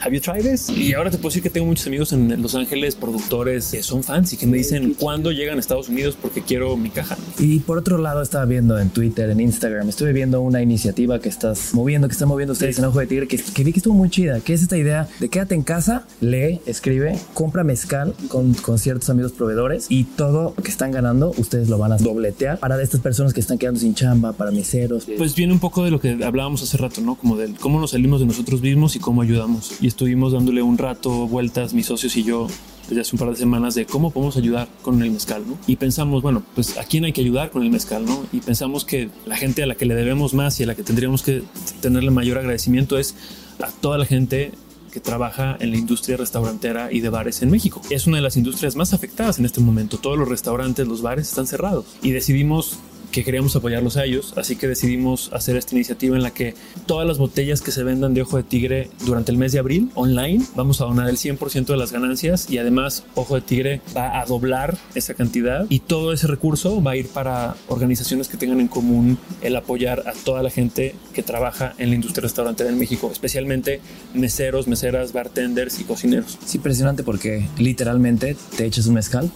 Have 0.00 0.14
you 0.14 0.20
tried 0.20 0.42
this? 0.42 0.68
Y 0.68 0.94
ahora 0.94 1.10
te 1.10 1.16
puedo 1.16 1.30
decir 1.30 1.42
que 1.42 1.50
tengo 1.50 1.66
muchos 1.66 1.86
amigos 1.86 2.12
en 2.12 2.40
Los 2.42 2.54
Ángeles, 2.54 2.94
productores 2.94 3.70
que 3.70 3.82
son 3.82 4.02
fans 4.02 4.32
y 4.32 4.36
que 4.36 4.46
me 4.46 4.56
dicen 4.56 4.94
cuándo 4.94 5.32
llegan 5.32 5.56
a 5.56 5.60
Estados 5.60 5.88
Unidos 5.88 6.16
porque 6.20 6.42
quiero 6.42 6.76
mi 6.76 6.90
caja. 6.90 7.16
Y 7.38 7.60
por 7.60 7.78
otro 7.78 7.98
lado, 7.98 8.22
estaba 8.22 8.44
viendo 8.44 8.78
en 8.78 8.90
Twitter, 8.90 9.30
en 9.30 9.40
Instagram, 9.40 9.88
estuve 9.88 10.12
viendo 10.12 10.40
una 10.42 10.62
iniciativa 10.62 11.18
que 11.18 11.28
estás 11.28 11.74
moviendo, 11.74 12.08
que 12.08 12.12
están 12.12 12.28
moviendo 12.28 12.52
ustedes 12.52 12.78
en 12.78 12.84
Ojo 12.84 13.00
de 13.00 13.06
Tigre, 13.06 13.26
que, 13.26 13.36
que 13.38 13.64
vi 13.64 13.72
que 13.72 13.78
estuvo 13.78 13.94
muy 13.94 14.10
chida, 14.10 14.40
que 14.40 14.52
es 14.52 14.62
esta 14.62 14.76
idea 14.76 15.08
de 15.18 15.28
quédate 15.28 15.54
en 15.54 15.62
casa, 15.62 16.04
lee, 16.20 16.60
escribe, 16.66 17.18
compra 17.34 17.64
mezcal 17.64 18.14
con, 18.28 18.54
con 18.54 18.78
ciertos 18.78 19.08
amigos 19.10 19.32
proveedores 19.32 19.86
y 19.88 20.04
todo 20.04 20.54
lo 20.56 20.62
que 20.62 20.70
están 20.70 20.92
ganando, 20.92 21.32
ustedes 21.38 21.68
lo 21.68 21.78
van 21.78 21.92
a 21.92 21.96
dobletear 21.96 22.58
para 22.58 22.80
estas 22.80 23.00
personas 23.00 23.32
que 23.32 23.40
están 23.40 23.58
quedando 23.58 23.80
sin 23.80 23.94
chamba, 23.94 24.32
para 24.32 24.50
meseros. 24.50 25.06
Pues 25.16 25.34
viene 25.34 25.52
un 25.52 25.58
poco 25.58 25.84
de 25.84 25.90
lo 25.90 26.00
que 26.00 26.18
hablábamos 26.24 26.62
hace 26.62 26.76
rato, 26.76 27.00
¿no? 27.00 27.16
Como 27.16 27.36
de 27.36 27.52
cómo 27.54 27.80
nos 27.80 27.90
salimos 27.92 28.20
de 28.20 28.26
nosotros 28.26 28.60
mismos 28.60 28.96
y 28.96 28.98
cómo 28.98 29.22
ayudamos. 29.22 29.72
Estuvimos 29.86 30.32
dándole 30.32 30.62
un 30.62 30.78
rato 30.78 31.26
vueltas, 31.26 31.72
mis 31.72 31.86
socios 31.86 32.16
y 32.16 32.24
yo, 32.24 32.48
desde 32.88 33.00
hace 33.00 33.14
un 33.14 33.18
par 33.18 33.30
de 33.30 33.36
semanas, 33.36 33.74
de 33.74 33.86
cómo 33.86 34.10
podemos 34.10 34.36
ayudar 34.36 34.68
con 34.82 35.02
el 35.02 35.10
mezcal, 35.10 35.44
¿no? 35.46 35.56
Y 35.66 35.76
pensamos, 35.76 36.22
bueno, 36.22 36.42
pues 36.54 36.76
a 36.78 36.84
quién 36.84 37.04
hay 37.04 37.12
que 37.12 37.20
ayudar 37.20 37.50
con 37.50 37.62
el 37.62 37.70
mezcal, 37.70 38.04
¿no? 38.04 38.24
Y 38.32 38.40
pensamos 38.40 38.84
que 38.84 39.10
la 39.26 39.36
gente 39.36 39.62
a 39.62 39.66
la 39.66 39.74
que 39.74 39.86
le 39.86 39.94
debemos 39.94 40.34
más 40.34 40.58
y 40.60 40.64
a 40.64 40.66
la 40.66 40.74
que 40.74 40.82
tendríamos 40.82 41.22
que 41.22 41.42
tenerle 41.80 42.10
mayor 42.10 42.38
agradecimiento 42.38 42.98
es 42.98 43.14
a 43.62 43.70
toda 43.70 43.98
la 43.98 44.04
gente 44.04 44.52
que 44.92 45.00
trabaja 45.00 45.56
en 45.60 45.70
la 45.70 45.76
industria 45.76 46.16
restaurantera 46.16 46.90
y 46.90 47.00
de 47.00 47.10
bares 47.10 47.42
en 47.42 47.50
México. 47.50 47.82
Es 47.90 48.06
una 48.06 48.16
de 48.16 48.22
las 48.22 48.36
industrias 48.36 48.76
más 48.76 48.94
afectadas 48.94 49.38
en 49.38 49.44
este 49.44 49.60
momento. 49.60 49.98
Todos 49.98 50.18
los 50.18 50.28
restaurantes, 50.28 50.88
los 50.88 51.02
bares 51.02 51.28
están 51.28 51.46
cerrados. 51.46 51.84
Y 52.02 52.12
decidimos 52.12 52.78
que 53.16 53.24
queríamos 53.24 53.56
apoyarlos 53.56 53.96
a 53.96 54.04
ellos, 54.04 54.34
así 54.36 54.56
que 54.56 54.68
decidimos 54.68 55.30
hacer 55.32 55.56
esta 55.56 55.74
iniciativa 55.74 56.16
en 56.16 56.22
la 56.22 56.34
que 56.34 56.54
todas 56.84 57.08
las 57.08 57.16
botellas 57.16 57.62
que 57.62 57.70
se 57.70 57.82
vendan 57.82 58.12
de 58.12 58.20
Ojo 58.20 58.36
de 58.36 58.42
Tigre 58.42 58.90
durante 59.06 59.32
el 59.32 59.38
mes 59.38 59.52
de 59.52 59.58
abril 59.58 59.90
online, 59.94 60.44
vamos 60.54 60.82
a 60.82 60.84
donar 60.84 61.08
el 61.08 61.16
100% 61.16 61.64
de 61.64 61.78
las 61.78 61.92
ganancias 61.92 62.50
y 62.50 62.58
además 62.58 63.04
Ojo 63.14 63.36
de 63.36 63.40
Tigre 63.40 63.80
va 63.96 64.20
a 64.20 64.26
doblar 64.26 64.76
esa 64.94 65.14
cantidad 65.14 65.64
y 65.70 65.78
todo 65.78 66.12
ese 66.12 66.26
recurso 66.26 66.82
va 66.82 66.90
a 66.90 66.96
ir 66.96 67.08
para 67.08 67.56
organizaciones 67.68 68.28
que 68.28 68.36
tengan 68.36 68.60
en 68.60 68.68
común 68.68 69.18
el 69.40 69.56
apoyar 69.56 70.02
a 70.06 70.12
toda 70.12 70.42
la 70.42 70.50
gente 70.50 70.94
que 71.14 71.22
trabaja 71.22 71.72
en 71.78 71.88
la 71.88 71.94
industria 71.94 72.24
restaurantera 72.24 72.68
en 72.68 72.78
México, 72.78 73.08
especialmente 73.10 73.80
meseros, 74.12 74.68
meseras, 74.68 75.14
bartenders 75.14 75.80
y 75.80 75.84
cocineros. 75.84 76.38
Es 76.44 76.54
impresionante 76.54 77.02
porque 77.02 77.48
literalmente 77.56 78.36
te 78.58 78.66
echas 78.66 78.86
un 78.88 78.94
mezcal 78.94 79.30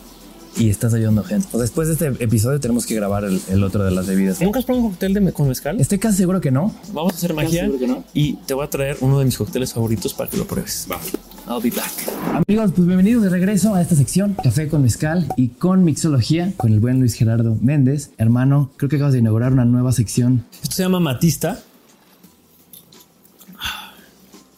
y 0.56 0.70
estás 0.70 0.94
ayudando 0.94 1.22
a 1.22 1.24
gente. 1.24 1.48
O 1.52 1.58
después 1.58 1.88
de 1.88 1.94
este 1.94 2.24
episodio 2.24 2.60
tenemos 2.60 2.86
que 2.86 2.94
grabar 2.94 3.24
el, 3.24 3.40
el 3.48 3.64
otro 3.64 3.84
de 3.84 3.90
las 3.90 4.06
bebidas. 4.06 4.40
¿Nunca 4.40 4.58
has 4.58 4.64
probado 4.64 4.86
un 4.86 4.92
cóctel 4.92 5.14
de, 5.14 5.32
con 5.32 5.48
mezcal? 5.48 5.80
Estoy 5.80 5.98
casi 5.98 6.18
seguro 6.18 6.40
que 6.40 6.50
no. 6.50 6.74
Vamos 6.92 7.12
a 7.12 7.16
hacer 7.16 7.34
magia 7.34 7.62
seguro 7.62 7.78
que 7.78 7.86
no. 7.86 8.04
y 8.14 8.34
te 8.46 8.54
voy 8.54 8.64
a 8.64 8.70
traer 8.70 8.96
uno 9.00 9.18
de 9.18 9.24
mis 9.24 9.36
cócteles 9.36 9.72
favoritos 9.72 10.14
para 10.14 10.30
que 10.30 10.36
lo 10.36 10.46
pruebes. 10.46 10.86
I'll 11.48 11.60
be 11.60 11.70
back. 11.70 11.90
Amigos, 12.46 12.72
pues 12.76 12.86
bienvenidos 12.86 13.24
de 13.24 13.28
regreso 13.28 13.74
a 13.74 13.82
esta 13.82 13.96
sección 13.96 14.36
Café 14.42 14.68
con 14.68 14.82
Mezcal 14.82 15.26
y 15.36 15.48
con 15.48 15.82
Mixología 15.82 16.52
con 16.56 16.72
el 16.72 16.80
buen 16.80 17.00
Luis 17.00 17.14
Gerardo 17.14 17.56
Méndez. 17.60 18.10
Hermano, 18.18 18.70
creo 18.76 18.88
que 18.88 18.96
acabas 18.96 19.14
de 19.14 19.18
inaugurar 19.18 19.52
una 19.52 19.64
nueva 19.64 19.90
sección. 19.92 20.44
Esto 20.62 20.76
se 20.76 20.82
llama 20.84 21.00
Matista. 21.00 21.60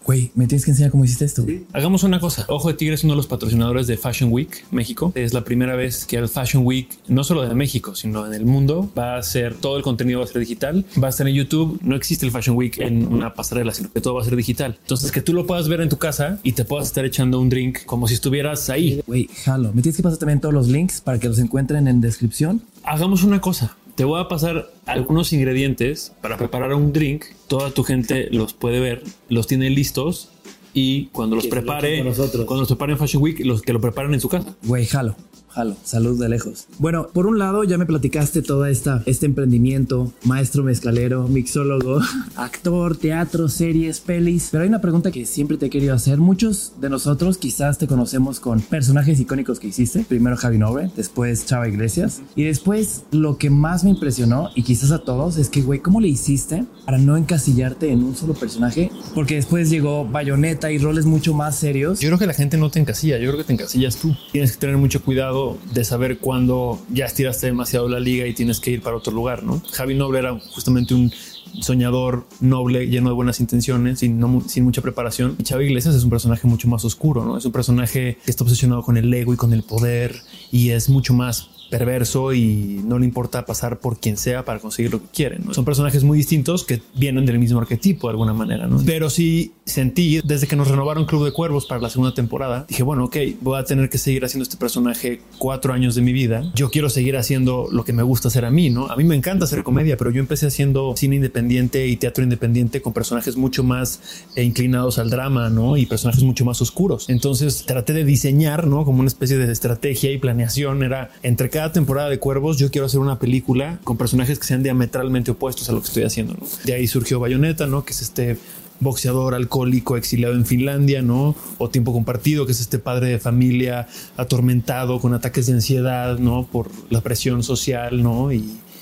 Güey, 0.05 0.31
me 0.35 0.47
tienes 0.47 0.65
que 0.65 0.73
enseñar 0.73 0.91
cómo 0.91 1.05
hiciste 1.05 1.25
esto. 1.25 1.45
güey? 1.45 1.65
Hagamos 1.73 2.03
una 2.03 2.21
cosa. 2.21 2.45
Ojo 2.49 2.69
de 2.69 2.75
Tigre 2.75 2.95
es 2.95 3.05
uno 3.05 3.13
de 3.13 3.19
los 3.19 3.27
patrocinadores 3.27 3.87
de 3.87 3.97
Fashion 3.97 4.33
Week 4.33 4.65
México. 4.71 5.13
Es 5.15 5.33
la 5.33 5.45
primera 5.45 5.77
vez 5.77 6.05
que 6.07 6.17
el 6.17 6.29
Fashion 6.29 6.65
Week, 6.67 6.89
no 7.09 7.25
solo 7.25 7.43
de 7.47 7.55
México, 7.55 7.95
sino 7.95 8.27
en 8.27 8.35
el 8.35 8.45
mundo, 8.45 8.91
va 8.97 9.17
a 9.17 9.23
ser 9.23 9.55
todo 9.55 9.77
el 9.77 9.83
contenido 9.83 10.21
va 10.21 10.25
a 10.25 10.29
ser 10.29 10.41
digital. 10.41 10.85
Va 11.03 11.07
a 11.09 11.11
estar 11.11 11.27
en 11.29 11.35
YouTube. 11.35 11.79
No 11.83 11.95
existe 11.97 12.27
el 12.27 12.33
Fashion 12.33 12.57
Week 12.57 12.79
en 12.79 13.07
una 13.07 13.35
pasarela, 13.35 13.73
sino 13.73 13.93
que 13.93 14.01
todo 14.01 14.15
va 14.15 14.23
a 14.23 14.25
ser 14.25 14.37
digital. 14.37 14.77
Entonces, 14.81 15.13
que 15.13 15.21
tú 15.23 15.33
lo 15.33 15.47
puedas 15.47 15.69
ver 15.69 15.81
en 15.81 15.89
tu 15.89 15.99
casa 15.99 16.39
y 16.43 16.53
te 16.53 16.65
puedas 16.65 16.89
estar 16.89 17.05
echando 17.05 17.41
un 17.41 17.49
drink 17.49 17.85
como 17.85 18.09
si 18.09 18.15
estuvieras 18.15 18.69
ahí. 18.71 19.03
Güey, 19.07 19.29
jalo. 19.45 19.73
Me 19.73 19.83
tienes 19.83 19.97
que 19.97 20.03
pasar 20.03 20.19
también 20.19 20.41
todos 20.41 20.55
los 20.55 20.69
links 20.69 21.01
para 21.01 21.19
que 21.19 21.29
los 21.29 21.39
encuentren 21.39 21.89
en 21.89 22.01
descripción. 22.01 22.63
Hagamos 22.85 23.23
una 23.23 23.41
cosa. 23.41 23.77
Te 23.95 24.05
voy 24.05 24.21
a 24.21 24.29
pasar 24.29 24.71
algunos 24.87 25.33
ingredientes 25.33 26.13
para 26.21 26.39
preparar 26.39 26.73
un 26.75 26.93
drink. 26.93 27.25
Toda 27.47 27.71
tu 27.71 27.85
gente 27.85 28.29
los 28.31 28.55
puede 28.55 28.81
ver, 28.81 29.03
los 29.29 29.47
tiene 29.47 29.69
listos 29.71 30.31
y 30.73 31.07
cuando 31.07 31.37
los 31.37 31.47
prepare, 31.47 32.03
nosotros. 32.03 32.47
cuando 32.47 32.63
los 32.63 32.69
prepare 32.69 32.93
en 32.93 32.99
Fashion 32.99 33.23
Week, 33.23 33.41
los 33.45 33.61
que 33.61 33.73
lo 33.73 33.81
preparen 33.81 34.15
en 34.15 34.21
su 34.21 34.29
casa. 34.29 34.57
Güey, 34.63 34.87
jalo. 34.87 35.15
Jalo, 35.53 35.77
salud 35.85 36.21
de 36.21 36.29
lejos. 36.29 36.67
Bueno, 36.79 37.09
por 37.13 37.27
un 37.27 37.39
lado 37.39 37.65
ya 37.65 37.79
me 37.79 37.87
platicaste 37.87 38.43
toda 38.43 38.71
esta 38.71 39.03
este 39.07 39.27
emprendimiento, 39.27 40.13
maestro 40.25 40.63
mezcalero, 40.65 41.29
mixólogo, 41.29 42.01
actor, 42.37 42.97
teatro, 42.97 43.49
series, 43.49 44.01
pelis, 44.01 44.49
pero 44.51 44.63
hay 44.63 44.69
una 44.69 44.81
pregunta 44.81 45.11
que 45.11 45.27
siempre 45.27 45.57
te 45.57 45.67
he 45.67 45.71
querido 45.71 45.95
hacer. 45.95 46.19
Muchos 46.19 46.75
de 46.81 46.91
nosotros 46.91 47.39
quizás 47.39 47.79
te 47.79 47.87
conocemos 47.87 48.41
con 48.41 48.61
personajes 48.61 49.21
icónicos 49.21 49.61
que 49.61 49.69
hiciste, 49.69 50.05
primero 50.09 50.37
Javi 50.37 50.59
Nobre, 50.59 50.91
después 50.97 51.47
Chava 51.47 51.69
Iglesias 51.69 52.23
y 52.37 52.45
después 52.45 53.05
lo 53.11 53.39
que 53.39 53.51
más 53.51 53.85
me 53.85 53.91
impresionó 53.91 54.51
y 54.55 54.63
quizás 54.63 54.91
a 54.91 54.99
todos 54.99 55.37
es 55.37 55.49
que 55.49 55.63
güey, 55.63 55.81
¿cómo 55.81 56.01
le 56.01 56.09
hiciste 56.09 56.65
para 56.85 56.99
no 56.99 57.17
encasillarte 57.17 57.91
en 57.91 58.03
un 58.03 58.17
solo 58.17 58.35
personaje? 58.35 58.91
Porque 59.15 59.37
después 59.37 59.71
llegó 59.71 60.05
Bayonetta 60.07 60.71
y 60.71 60.79
roles 60.79 61.07
mucho 61.07 61.35
más 61.35 61.57
serios. 61.57 62.01
Yo 62.01 62.09
creo 62.09 62.19
que 62.19 62.27
la 62.27 62.35
gente 62.35 62.57
no 62.57 62.71
te 62.71 62.81
encasilla, 62.81 63.19
yo 63.19 63.29
creo 63.29 63.39
que 63.39 63.45
te 63.45 63.53
encasillas 63.53 63.97
tú. 63.97 64.15
Tienes 64.33 64.53
que 64.53 64.59
tener 64.59 64.77
mucho 64.77 65.03
cuidado 65.03 65.42
de 65.73 65.85
saber 65.85 66.19
cuándo 66.19 66.79
ya 66.91 67.07
estiraste 67.07 67.47
demasiado 67.47 67.89
la 67.89 68.01
liga 68.01 68.27
y 68.27 68.35
tienes 68.35 68.61
que 68.61 68.71
ir 68.71 68.83
para 68.83 68.97
otro 68.97 69.13
lugar, 69.13 69.43
¿no? 69.43 69.63
Javi 69.73 69.95
Noble 69.95 70.19
era 70.19 70.39
justamente 70.55 70.95
un 70.95 71.13
soñador, 71.61 72.27
noble, 72.41 72.87
lleno 72.89 73.11
de 73.11 73.15
buenas 73.15 73.41
intenciones, 73.41 73.99
sin, 73.99 74.19
no, 74.19 74.43
sin 74.47 74.65
mucha 74.65 74.81
preparación. 74.81 75.37
Y 75.39 75.43
Chava 75.43 75.63
Iglesias 75.63 75.95
es 75.95 76.05
un 76.05 76.11
personaje 76.11 76.47
mucho 76.47 76.69
más 76.69 76.85
oscuro, 76.85 77.25
¿no? 77.25 77.37
Es 77.37 77.45
un 77.45 77.53
personaje 77.53 78.19
que 78.25 78.31
está 78.31 78.45
obsesionado 78.45 78.83
con 78.83 78.97
el 78.97 79.13
ego 79.13 79.35
y 79.35 79.37
con 79.37 79.53
el 79.53 79.63
poder 79.63 80.23
y 80.51 80.71
es 80.71 80.89
mucho 80.89 81.15
más 81.15 81.51
perverso 81.73 82.35
y 82.35 82.83
no 82.85 82.99
le 82.99 83.07
importa 83.07 83.47
pasar 83.47 83.79
por 83.79 83.99
quien 83.99 84.19
sea 84.19 84.45
para 84.45 84.61
conseguir 84.61 84.93
lo 84.93 85.01
que 85.01 85.09
quieren. 85.09 85.43
Son 85.55 85.65
personajes 85.65 86.05
muy 86.05 86.19
distintos 86.19 86.65
que 86.65 86.83
vienen 86.95 87.25
del 87.25 87.39
mismo 87.39 87.59
arquetipo 87.59 88.09
de 88.09 88.11
alguna 88.11 88.35
manera, 88.35 88.67
¿no? 88.67 88.79
Pero 88.85 89.09
sí 89.09 89.55
sentí 89.65 90.21
desde 90.23 90.47
que 90.47 90.55
nos 90.55 90.69
renovaron 90.69 91.07
Club 91.07 91.25
de 91.25 91.33
Cuervos 91.33 91.65
para 91.65 91.81
la 91.81 91.89
segunda 91.89 92.13
temporada, 92.13 92.67
dije, 92.69 92.83
bueno, 92.83 93.05
ok, 93.05 93.17
voy 93.41 93.59
a 93.59 93.65
tener 93.65 93.89
que 93.89 93.97
seguir 93.97 94.23
haciendo 94.23 94.43
este 94.43 94.59
personaje 94.59 95.23
cuatro 95.39 95.73
años 95.73 95.95
de 95.95 96.03
mi 96.03 96.13
vida. 96.13 96.53
Yo 96.55 96.71
quiero 96.71 96.91
seguir 96.91 97.17
haciendo 97.17 97.69
lo 97.73 97.85
que 97.87 97.95
me 97.95 98.03
gusta 98.03 98.29
hacer 98.29 98.45
a 98.45 98.51
mí, 98.51 98.69
¿no? 98.69 98.89
A 98.89 98.97
mí 98.97 99.05
me 99.05 99.17
encanta 99.17 99.47
hacer 99.47 99.63
comedia, 99.63 99.97
pero 99.97 100.11
yo 100.11 100.21
empecé 100.21 100.49
haciendo 100.49 100.95
cine 100.95 101.17
independiente 101.17 101.87
y 101.87 101.97
teatro 101.97 102.23
independiente 102.23 102.83
con 102.83 102.93
personajes 102.93 103.39
mucho 103.39 103.65
más 103.65 104.27
eh, 104.37 104.45
inclinados 104.45 104.99
al 104.99 105.09
drama, 105.09 105.49
¿no? 105.49 105.79
Y 105.79 105.87
personajes 105.87 106.23
mucho 106.23 106.45
más 106.45 106.61
oscuros. 106.61 107.09
Entonces 107.09 107.65
traté 107.65 107.95
de 107.95 108.05
diseñar, 108.05 108.67
¿no? 108.67 108.85
Como 108.85 109.01
una 109.01 109.09
especie 109.09 109.39
de 109.39 109.51
estrategia 109.51 110.13
y 110.13 110.19
planeación 110.19 110.83
era 110.83 111.11
entre 111.23 111.49
cada 111.49 111.62
temporada 111.71 112.09
de 112.09 112.19
Cuervos 112.19 112.59
yo 112.59 112.71
quiero 112.71 112.87
hacer 112.87 112.99
una 112.99 113.19
película 113.19 113.79
con 113.85 113.97
personajes 113.97 114.39
que 114.39 114.47
sean 114.47 114.65
diametralmente 114.65 115.31
opuestos 115.31 115.69
a 115.69 115.73
lo 115.73 115.81
que 115.81 115.87
estoy 115.87 116.03
haciendo. 116.03 116.35
De 116.65 116.75
ahí 116.75 116.89
surgió 116.89 117.21
Bayonetta, 117.21 117.67
¿no? 117.67 117.85
Que 117.85 117.93
es 117.93 118.03
este 118.03 118.39
boxeador 118.81 119.35
alcohólico 119.35 119.97
exiliado 119.97 120.35
en 120.35 120.45
Finlandia, 120.45 121.03
¿no? 121.03 121.37
O 121.59 121.71
tiempo 121.71 121.93
compartido, 121.93 122.47
que 122.47 122.53
es 122.53 122.61
este 122.61 122.79
padre 122.79 123.09
de 123.09 123.19
familia 123.19 123.87
atormentado 124.17 124.99
con 124.99 125.15
ataques 125.15 125.47
de 125.47 125.53
ansiedad, 125.53 126.19
¿no? 126.19 126.47
Por 126.51 126.69
la 126.91 127.01
presión 127.01 127.43
social, 127.43 128.03
¿no? 128.03 128.31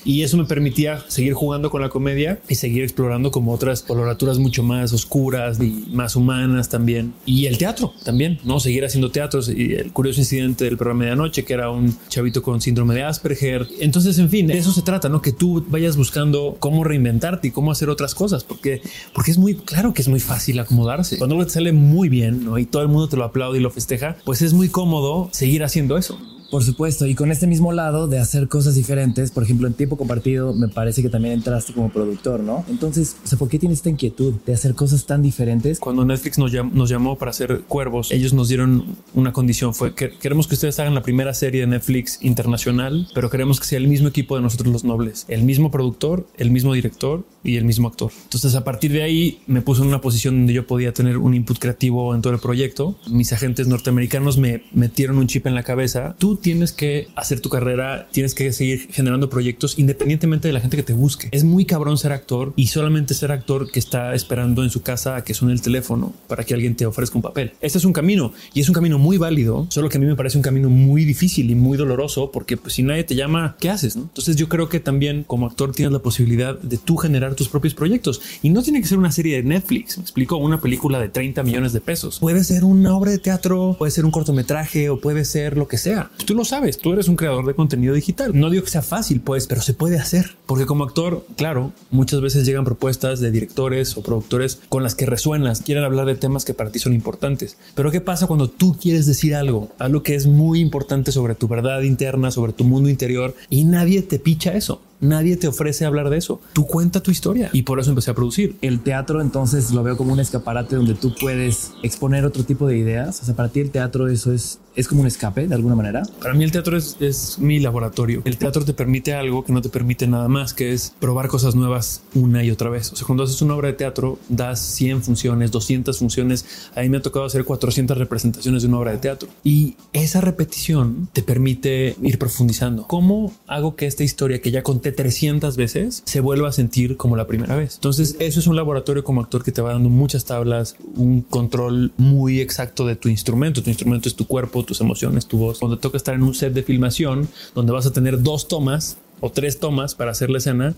Y 0.03 0.23
eso 0.23 0.37
me 0.37 0.45
permitía 0.45 1.03
seguir 1.07 1.33
jugando 1.33 1.69
con 1.69 1.81
la 1.81 1.89
comedia 1.89 2.39
y 2.49 2.55
seguir 2.55 2.83
explorando 2.83 3.31
como 3.31 3.53
otras 3.53 3.81
coloraturas 3.81 4.39
mucho 4.39 4.63
más 4.63 4.93
oscuras 4.93 5.59
y 5.59 5.85
más 5.91 6.15
humanas 6.15 6.69
también. 6.69 7.13
Y 7.25 7.45
el 7.45 7.57
teatro 7.57 7.93
también, 8.03 8.39
¿no? 8.43 8.59
Seguir 8.59 8.85
haciendo 8.85 9.11
teatros 9.11 9.49
y 9.49 9.73
el 9.73 9.91
curioso 9.91 10.21
incidente 10.21 10.65
del 10.65 10.77
programa 10.77 11.05
de 11.05 11.11
anoche, 11.11 11.43
que 11.43 11.53
era 11.53 11.69
un 11.69 11.95
chavito 12.09 12.41
con 12.41 12.61
síndrome 12.61 12.95
de 12.95 13.03
Asperger. 13.03 13.67
Entonces, 13.79 14.17
en 14.19 14.29
fin, 14.29 14.47
de 14.47 14.57
eso 14.57 14.71
se 14.71 14.81
trata, 14.81 15.09
¿no? 15.09 15.21
Que 15.21 15.31
tú 15.31 15.65
vayas 15.67 15.97
buscando 15.97 16.57
cómo 16.59 16.83
reinventarte 16.83 17.49
y 17.49 17.51
cómo 17.51 17.71
hacer 17.71 17.89
otras 17.89 18.15
cosas, 18.15 18.43
porque, 18.43 18.81
porque 19.13 19.31
es 19.31 19.37
muy 19.37 19.55
claro 19.55 19.93
que 19.93 20.01
es 20.01 20.07
muy 20.07 20.19
fácil 20.19 20.59
acomodarse. 20.59 21.17
Cuando 21.17 21.35
algo 21.35 21.45
te 21.45 21.53
sale 21.53 21.71
muy 21.71 22.09
bien, 22.09 22.43
¿no? 22.43 22.57
Y 22.57 22.65
todo 22.65 22.81
el 22.81 22.87
mundo 22.87 23.07
te 23.07 23.17
lo 23.17 23.23
aplaude 23.23 23.59
y 23.59 23.61
lo 23.61 23.69
festeja, 23.69 24.17
pues 24.25 24.41
es 24.41 24.53
muy 24.53 24.69
cómodo 24.69 25.29
seguir 25.31 25.63
haciendo 25.63 25.97
eso. 25.97 26.19
Por 26.51 26.63
supuesto, 26.63 27.07
y 27.07 27.15
con 27.15 27.31
este 27.31 27.47
mismo 27.47 27.71
lado 27.71 28.07
de 28.07 28.19
hacer 28.19 28.49
cosas 28.49 28.75
diferentes, 28.75 29.31
por 29.31 29.43
ejemplo, 29.43 29.67
en 29.67 29.73
tiempo 29.73 29.95
compartido, 29.95 30.53
me 30.53 30.67
parece 30.67 31.01
que 31.01 31.07
también 31.07 31.35
entraste 31.35 31.71
como 31.71 31.89
productor, 31.89 32.41
¿no? 32.41 32.65
Entonces, 32.69 33.15
¿por 33.39 33.47
qué 33.47 33.57
tienes 33.57 33.79
esta 33.79 33.89
inquietud 33.89 34.33
de 34.45 34.53
hacer 34.53 34.75
cosas 34.75 35.05
tan 35.05 35.21
diferentes? 35.21 35.79
Cuando 35.79 36.03
Netflix 36.03 36.37
nos 36.37 36.51
llamó, 36.51 37.17
para 37.17 37.31
hacer 37.31 37.61
Cuervos, 37.67 38.11
ellos 38.11 38.33
nos 38.33 38.49
dieron 38.49 38.97
una 39.13 39.31
condición, 39.31 39.73
fue 39.73 39.95
que 39.95 40.11
queremos 40.11 40.47
que 40.47 40.55
ustedes 40.55 40.77
hagan 40.79 40.93
la 40.93 41.01
primera 41.01 41.33
serie 41.33 41.61
de 41.61 41.67
Netflix 41.67 42.19
internacional, 42.21 43.07
pero 43.15 43.29
queremos 43.29 43.59
que 43.59 43.65
sea 43.65 43.77
el 43.77 43.87
mismo 43.87 44.09
equipo 44.09 44.35
de 44.35 44.41
nosotros 44.41 44.73
los 44.73 44.83
nobles, 44.83 45.25
el 45.29 45.43
mismo 45.43 45.71
productor, 45.71 46.27
el 46.37 46.51
mismo 46.51 46.73
director 46.73 47.25
y 47.43 47.55
el 47.55 47.63
mismo 47.63 47.87
actor. 47.87 48.11
Entonces, 48.23 48.55
a 48.55 48.65
partir 48.65 48.91
de 48.91 49.03
ahí, 49.03 49.39
me 49.47 49.61
puse 49.61 49.81
en 49.81 49.87
una 49.87 50.01
posición 50.01 50.35
donde 50.35 50.53
yo 50.53 50.67
podía 50.67 50.93
tener 50.93 51.17
un 51.17 51.33
input 51.33 51.57
creativo 51.59 52.13
en 52.13 52.21
todo 52.21 52.33
el 52.33 52.39
proyecto. 52.39 52.97
Mis 53.09 53.31
agentes 53.31 53.67
norteamericanos 53.67 54.37
me 54.37 54.63
metieron 54.73 55.17
un 55.17 55.27
chip 55.27 55.47
en 55.47 55.55
la 55.55 55.63
cabeza. 55.63 56.15
Tienes 56.41 56.71
que 56.71 57.07
hacer 57.15 57.39
tu 57.39 57.49
carrera, 57.49 58.07
tienes 58.11 58.35
que 58.35 58.51
seguir 58.51 58.87
generando 58.91 59.29
proyectos 59.29 59.79
independientemente 59.79 60.47
de 60.47 60.53
la 60.53 60.59
gente 60.59 60.77
que 60.77 60.83
te 60.83 60.93
busque. 60.93 61.29
Es 61.31 61.43
muy 61.43 61.65
cabrón 61.65 61.97
ser 61.97 62.11
actor 62.11 62.53
y 62.55 62.67
solamente 62.67 63.13
ser 63.13 63.31
actor 63.31 63.71
que 63.71 63.79
está 63.79 64.13
esperando 64.13 64.63
en 64.63 64.69
su 64.69 64.81
casa 64.81 65.15
a 65.15 65.23
que 65.23 65.33
suene 65.33 65.53
el 65.53 65.61
teléfono 65.61 66.13
para 66.27 66.43
que 66.43 66.53
alguien 66.53 66.75
te 66.75 66.85
ofrezca 66.85 67.15
un 67.17 67.21
papel. 67.21 67.53
Este 67.61 67.77
es 67.77 67.85
un 67.85 67.93
camino 67.93 68.33
y 68.53 68.61
es 68.61 68.67
un 68.67 68.75
camino 68.75 68.97
muy 68.97 69.17
válido, 69.17 69.67
solo 69.69 69.89
que 69.89 69.97
a 69.97 69.99
mí 69.99 70.05
me 70.05 70.15
parece 70.15 70.37
un 70.37 70.43
camino 70.43 70.69
muy 70.69 71.05
difícil 71.05 71.49
y 71.49 71.55
muy 71.55 71.77
doloroso 71.77 72.31
porque 72.31 72.57
pues, 72.57 72.73
si 72.73 72.83
nadie 72.83 73.03
te 73.03 73.15
llama, 73.15 73.55
¿qué 73.59 73.69
haces? 73.69 73.95
Entonces 73.95 74.35
yo 74.35 74.49
creo 74.49 74.69
que 74.69 74.79
también 74.79 75.23
como 75.23 75.45
actor 75.45 75.71
tienes 75.71 75.93
la 75.93 75.99
posibilidad 75.99 76.59
de 76.59 76.77
tú 76.77 76.97
generar 76.97 77.35
tus 77.35 77.49
propios 77.49 77.73
proyectos 77.73 78.21
y 78.41 78.49
no 78.49 78.63
tiene 78.63 78.81
que 78.81 78.87
ser 78.87 78.97
una 78.97 79.11
serie 79.11 79.37
de 79.37 79.43
Netflix, 79.43 79.97
me 79.97 80.03
explico, 80.03 80.37
una 80.37 80.59
película 80.59 80.99
de 80.99 81.09
30 81.09 81.43
millones 81.43 81.73
de 81.73 81.81
pesos. 81.81 82.19
Puede 82.19 82.43
ser 82.43 82.63
una 82.63 82.95
obra 82.95 83.11
de 83.11 83.19
teatro, 83.19 83.75
puede 83.77 83.91
ser 83.91 84.05
un 84.05 84.11
cortometraje 84.11 84.89
o 84.89 84.99
puede 84.99 85.25
ser 85.25 85.57
lo 85.57 85.67
que 85.67 85.77
sea. 85.77 86.09
Lo 86.33 86.45
sabes, 86.45 86.77
tú 86.77 86.93
eres 86.93 87.07
un 87.07 87.15
creador 87.15 87.45
de 87.45 87.53
contenido 87.53 87.93
digital. 87.93 88.31
No 88.33 88.49
digo 88.49 88.63
que 88.63 88.69
sea 88.69 88.81
fácil, 88.81 89.21
pues, 89.21 89.47
pero 89.47 89.61
se 89.61 89.73
puede 89.73 89.97
hacer. 89.97 90.35
Porque 90.45 90.65
como 90.65 90.83
actor, 90.83 91.25
claro, 91.37 91.71
muchas 91.89 92.21
veces 92.21 92.45
llegan 92.45 92.65
propuestas 92.65 93.19
de 93.19 93.31
directores 93.31 93.97
o 93.97 94.03
productores 94.03 94.59
con 94.69 94.83
las 94.83 94.95
que 94.95 95.05
resuenas, 95.05 95.61
quieren 95.61 95.83
hablar 95.83 96.05
de 96.05 96.15
temas 96.15 96.45
que 96.45 96.53
para 96.53 96.71
ti 96.71 96.79
son 96.79 96.93
importantes. 96.93 97.57
Pero 97.75 97.91
¿qué 97.91 98.01
pasa 98.01 98.27
cuando 98.27 98.49
tú 98.49 98.77
quieres 98.79 99.05
decir 99.05 99.35
algo? 99.35 99.69
Algo 99.79 100.03
que 100.03 100.15
es 100.15 100.27
muy 100.27 100.59
importante 100.59 101.11
sobre 101.11 101.35
tu 101.35 101.47
verdad 101.47 101.81
interna, 101.81 102.31
sobre 102.31 102.53
tu 102.53 102.63
mundo 102.63 102.89
interior 102.89 103.35
y 103.49 103.63
nadie 103.63 104.01
te 104.01 104.19
picha 104.19 104.53
eso. 104.53 104.81
Nadie 105.01 105.35
te 105.35 105.47
ofrece 105.47 105.85
hablar 105.85 106.11
de 106.11 106.17
eso. 106.17 106.39
Tú 106.53 106.67
cuenta 106.67 107.01
tu 107.01 107.09
historia 107.09 107.49
y 107.53 107.63
por 107.63 107.79
eso 107.79 107.89
empecé 107.89 108.11
a 108.11 108.13
producir. 108.13 108.55
El 108.61 108.81
teatro 108.81 109.19
entonces 109.19 109.71
lo 109.71 109.81
veo 109.83 109.97
como 109.97 110.13
un 110.13 110.19
escaparate 110.19 110.75
donde 110.75 110.93
tú 110.93 111.15
puedes 111.19 111.71
exponer 111.81 112.23
otro 112.23 112.43
tipo 112.43 112.67
de 112.67 112.77
ideas. 112.77 113.19
O 113.21 113.25
sea, 113.25 113.35
para 113.35 113.49
ti 113.49 113.61
el 113.61 113.71
teatro 113.71 114.07
eso 114.07 114.31
es, 114.31 114.59
es 114.75 114.87
como 114.87 115.01
un 115.01 115.07
escape 115.07 115.47
de 115.47 115.55
alguna 115.55 115.75
manera. 115.75 116.03
Para 116.21 116.35
mí 116.35 116.43
el 116.43 116.51
teatro 116.51 116.77
es, 116.77 116.97
es 116.99 117.39
mi 117.39 117.59
laboratorio. 117.59 118.21
El 118.25 118.37
teatro 118.37 118.63
te 118.63 118.73
permite 118.73 119.15
algo 119.15 119.43
que 119.43 119.51
no 119.51 119.61
te 119.61 119.69
permite 119.69 120.05
nada 120.05 120.27
más, 120.27 120.53
que 120.53 120.71
es 120.71 120.93
probar 120.99 121.27
cosas 121.27 121.55
nuevas 121.55 122.03
una 122.13 122.43
y 122.43 122.51
otra 122.51 122.69
vez. 122.69 122.93
O 122.93 122.95
sea, 122.95 123.07
cuando 123.07 123.23
haces 123.23 123.41
una 123.41 123.55
obra 123.55 123.69
de 123.69 123.73
teatro, 123.73 124.19
das 124.29 124.59
100 124.59 125.01
funciones, 125.01 125.49
200 125.49 125.97
funciones. 125.97 126.45
A 126.75 126.81
mí 126.81 126.89
me 126.89 126.97
ha 126.97 127.01
tocado 127.01 127.25
hacer 127.25 127.43
400 127.43 127.97
representaciones 127.97 128.61
de 128.61 128.67
una 128.67 128.77
obra 128.77 128.91
de 128.91 128.99
teatro. 128.99 129.29
Y 129.43 129.77
esa 129.93 130.21
repetición 130.21 131.09
te 131.11 131.23
permite 131.23 131.95
ir 132.03 132.19
profundizando. 132.19 132.85
¿Cómo 132.87 133.33
hago 133.47 133.75
que 133.75 133.87
esta 133.87 134.03
historia 134.03 134.41
que 134.41 134.51
ya 134.51 134.61
conté 134.61 134.90
300 134.91 135.55
veces 135.57 136.03
se 136.05 136.19
vuelva 136.19 136.49
a 136.49 136.51
sentir 136.51 136.97
como 136.97 137.15
la 137.15 137.27
primera 137.27 137.55
vez. 137.55 137.75
Entonces, 137.75 138.15
eso 138.19 138.39
es 138.39 138.47
un 138.47 138.55
laboratorio 138.55 139.03
como 139.03 139.21
actor 139.21 139.43
que 139.43 139.51
te 139.51 139.61
va 139.61 139.73
dando 139.73 139.89
muchas 139.89 140.25
tablas, 140.25 140.75
un 140.95 141.21
control 141.21 141.91
muy 141.97 142.39
exacto 142.39 142.85
de 142.85 142.95
tu 142.95 143.09
instrumento. 143.09 143.63
Tu 143.63 143.69
instrumento 143.69 144.09
es 144.09 144.15
tu 144.15 144.27
cuerpo, 144.27 144.63
tus 144.63 144.81
emociones, 144.81 145.25
tu 145.25 145.37
voz. 145.37 145.59
Cuando 145.59 145.77
toca 145.77 145.97
estar 145.97 146.15
en 146.15 146.23
un 146.23 146.33
set 146.33 146.53
de 146.53 146.63
filmación 146.63 147.27
donde 147.55 147.71
vas 147.71 147.85
a 147.85 147.93
tener 147.93 148.21
dos 148.21 148.47
tomas 148.47 148.97
o 149.19 149.29
tres 149.29 149.59
tomas 149.59 149.95
para 149.95 150.11
hacer 150.11 150.29
la 150.29 150.39
escena, 150.39 150.75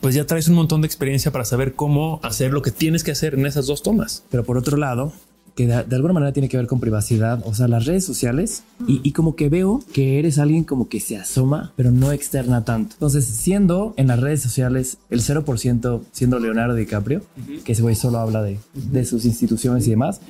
pues 0.00 0.14
ya 0.14 0.26
traes 0.26 0.48
un 0.48 0.54
montón 0.54 0.80
de 0.80 0.86
experiencia 0.86 1.30
para 1.30 1.44
saber 1.44 1.74
cómo 1.74 2.20
hacer 2.22 2.52
lo 2.52 2.62
que 2.62 2.70
tienes 2.70 3.04
que 3.04 3.12
hacer 3.12 3.34
en 3.34 3.46
esas 3.46 3.66
dos 3.66 3.82
tomas. 3.82 4.24
Pero 4.30 4.44
por 4.44 4.56
otro 4.58 4.76
lado, 4.76 5.12
que 5.54 5.66
de, 5.66 5.84
de, 5.84 5.96
alguna 5.96 6.14
manera 6.14 6.32
tiene 6.32 6.48
que 6.48 6.56
ver 6.56 6.66
con 6.66 6.80
privacidad, 6.80 7.42
o 7.44 7.54
sea, 7.54 7.68
las 7.68 7.84
redes 7.84 8.04
sociales, 8.04 8.64
y, 8.86 9.00
y, 9.02 9.12
como 9.12 9.36
que 9.36 9.48
veo 9.48 9.82
que 9.92 10.18
eres 10.18 10.38
alguien 10.38 10.64
como 10.64 10.88
que 10.88 11.00
se 11.00 11.16
asoma, 11.16 11.72
pero 11.76 11.90
no 11.90 12.12
externa 12.12 12.64
tanto. 12.64 12.94
Entonces, 12.94 13.24
siendo 13.26 13.94
en 13.96 14.06
las 14.08 14.20
redes 14.20 14.40
sociales 14.42 14.98
el 15.10 15.20
0% 15.20 16.02
siendo 16.12 16.38
Leonardo 16.38 16.74
DiCaprio, 16.74 17.18
uh 17.20 17.40
-huh. 17.40 17.62
que 17.62 17.72
ese 17.72 17.82
güey 17.82 17.94
solo 17.94 18.18
habla 18.18 18.42
de, 18.42 18.58
de, 18.74 19.04
sus 19.04 19.24
instituciones 19.24 19.86
y 19.86 19.90
demás, 19.90 20.20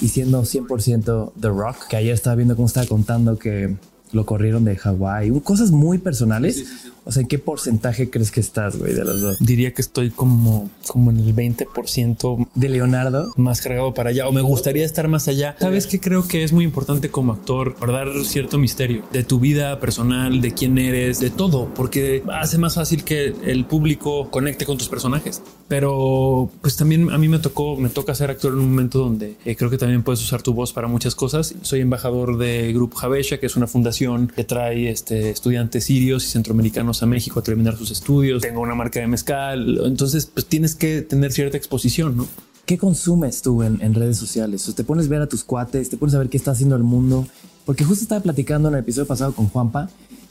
y 0.00 0.08
siendo 0.08 0.42
100% 0.42 1.32
The 1.38 1.48
Rock, 1.48 1.88
que 1.88 1.96
ayer 1.96 2.14
estaba 2.14 2.36
viendo 2.36 2.56
cómo 2.56 2.66
estaba 2.66 2.86
contando 2.86 3.38
que 3.38 3.76
lo 4.12 4.26
corrieron 4.26 4.64
de 4.64 4.76
Hawái, 4.76 5.30
cosas 5.40 5.70
muy 5.70 5.98
personales. 5.98 6.56
Sí, 6.56 6.64
sí, 6.64 6.74
sí. 6.84 6.90
O 7.04 7.12
sea, 7.12 7.22
¿en 7.22 7.28
qué 7.28 7.38
porcentaje 7.38 8.10
crees 8.10 8.30
que 8.30 8.40
estás, 8.40 8.76
güey, 8.76 8.94
de 8.94 9.04
los 9.04 9.20
dos? 9.20 9.36
Diría 9.40 9.72
que 9.72 9.82
estoy 9.82 10.10
como, 10.10 10.70
como 10.86 11.10
en 11.10 11.18
el 11.18 11.34
20% 11.34 12.48
De 12.54 12.68
Leonardo. 12.68 13.32
más 13.36 13.60
cargado 13.60 13.94
para 13.94 14.10
allá 14.10 14.28
o 14.28 14.32
me 14.32 14.42
gustaría 14.42 14.84
estar 14.84 15.08
más 15.08 15.28
allá. 15.28 15.56
Sabes 15.58 15.86
que 15.86 16.00
creo 16.00 16.26
que 16.26 16.44
es 16.44 16.52
muy 16.52 16.64
importante 16.64 17.10
como 17.10 17.32
actor 17.32 17.76
guardar 17.78 18.08
cierto 18.24 18.58
misterio 18.58 19.02
de 19.12 19.24
tu 19.24 19.40
vida 19.40 19.80
personal, 19.80 20.40
de 20.40 20.52
quién 20.52 20.78
eres, 20.78 21.20
de 21.20 21.30
todo, 21.30 21.72
porque 21.74 22.22
hace 22.32 22.58
más 22.58 22.74
fácil 22.74 23.04
que 23.04 23.34
el 23.44 23.64
público 23.64 24.30
conecte 24.30 24.66
con 24.66 24.78
tus 24.78 24.88
personajes. 24.88 25.42
Pero 25.68 26.50
pues 26.60 26.76
también 26.76 27.10
a 27.10 27.18
mí 27.18 27.28
me 27.28 27.38
tocó, 27.38 27.76
me 27.76 27.88
toca 27.88 28.14
ser 28.14 28.30
actor 28.30 28.52
en 28.52 28.58
un 28.58 28.70
momento 28.70 28.98
donde 28.98 29.36
eh, 29.44 29.56
creo 29.56 29.70
que 29.70 29.78
también 29.78 30.02
puedes 30.02 30.20
usar 30.20 30.42
tu 30.42 30.52
voz 30.52 30.72
para 30.72 30.88
muchas 30.88 31.14
cosas. 31.14 31.54
Soy 31.62 31.80
embajador 31.80 32.38
de 32.38 32.72
Grupo 32.72 32.96
Javesha, 32.96 33.38
que 33.38 33.46
es 33.46 33.56
una 33.56 33.66
fundación 33.66 34.28
que 34.34 34.44
trae 34.44 34.90
este, 34.90 35.30
estudiantes 35.30 35.84
sirios 35.84 36.24
y 36.24 36.28
centroamericanos 36.28 36.89
a 37.02 37.06
México 37.06 37.40
a 37.40 37.42
terminar 37.42 37.76
sus 37.76 37.90
estudios. 37.90 38.42
Tengo 38.42 38.60
una 38.60 38.74
marca 38.74 39.00
de 39.00 39.06
mezcal, 39.06 39.80
entonces 39.84 40.26
pues 40.26 40.46
tienes 40.46 40.74
que 40.74 41.02
tener 41.02 41.32
cierta 41.32 41.56
exposición, 41.56 42.16
¿no? 42.16 42.26
¿Qué 42.66 42.78
consumes 42.78 43.42
tú 43.42 43.62
en, 43.62 43.80
en 43.80 43.94
redes 43.94 44.16
sociales? 44.16 44.68
O 44.68 44.74
te 44.74 44.84
pones 44.84 45.06
a 45.06 45.08
ver 45.10 45.22
a 45.22 45.28
tus 45.28 45.44
cuates, 45.44 45.90
te 45.90 45.96
pones 45.96 46.14
a 46.14 46.18
ver 46.18 46.28
qué 46.28 46.36
está 46.36 46.52
haciendo 46.52 46.76
el 46.76 46.82
mundo. 46.82 47.26
Porque 47.64 47.84
justo 47.84 48.02
estaba 48.02 48.20
platicando 48.22 48.68
en 48.68 48.74
el 48.74 48.80
episodio 48.80 49.06
pasado 49.06 49.32
con 49.32 49.48
Juanpa 49.48 49.90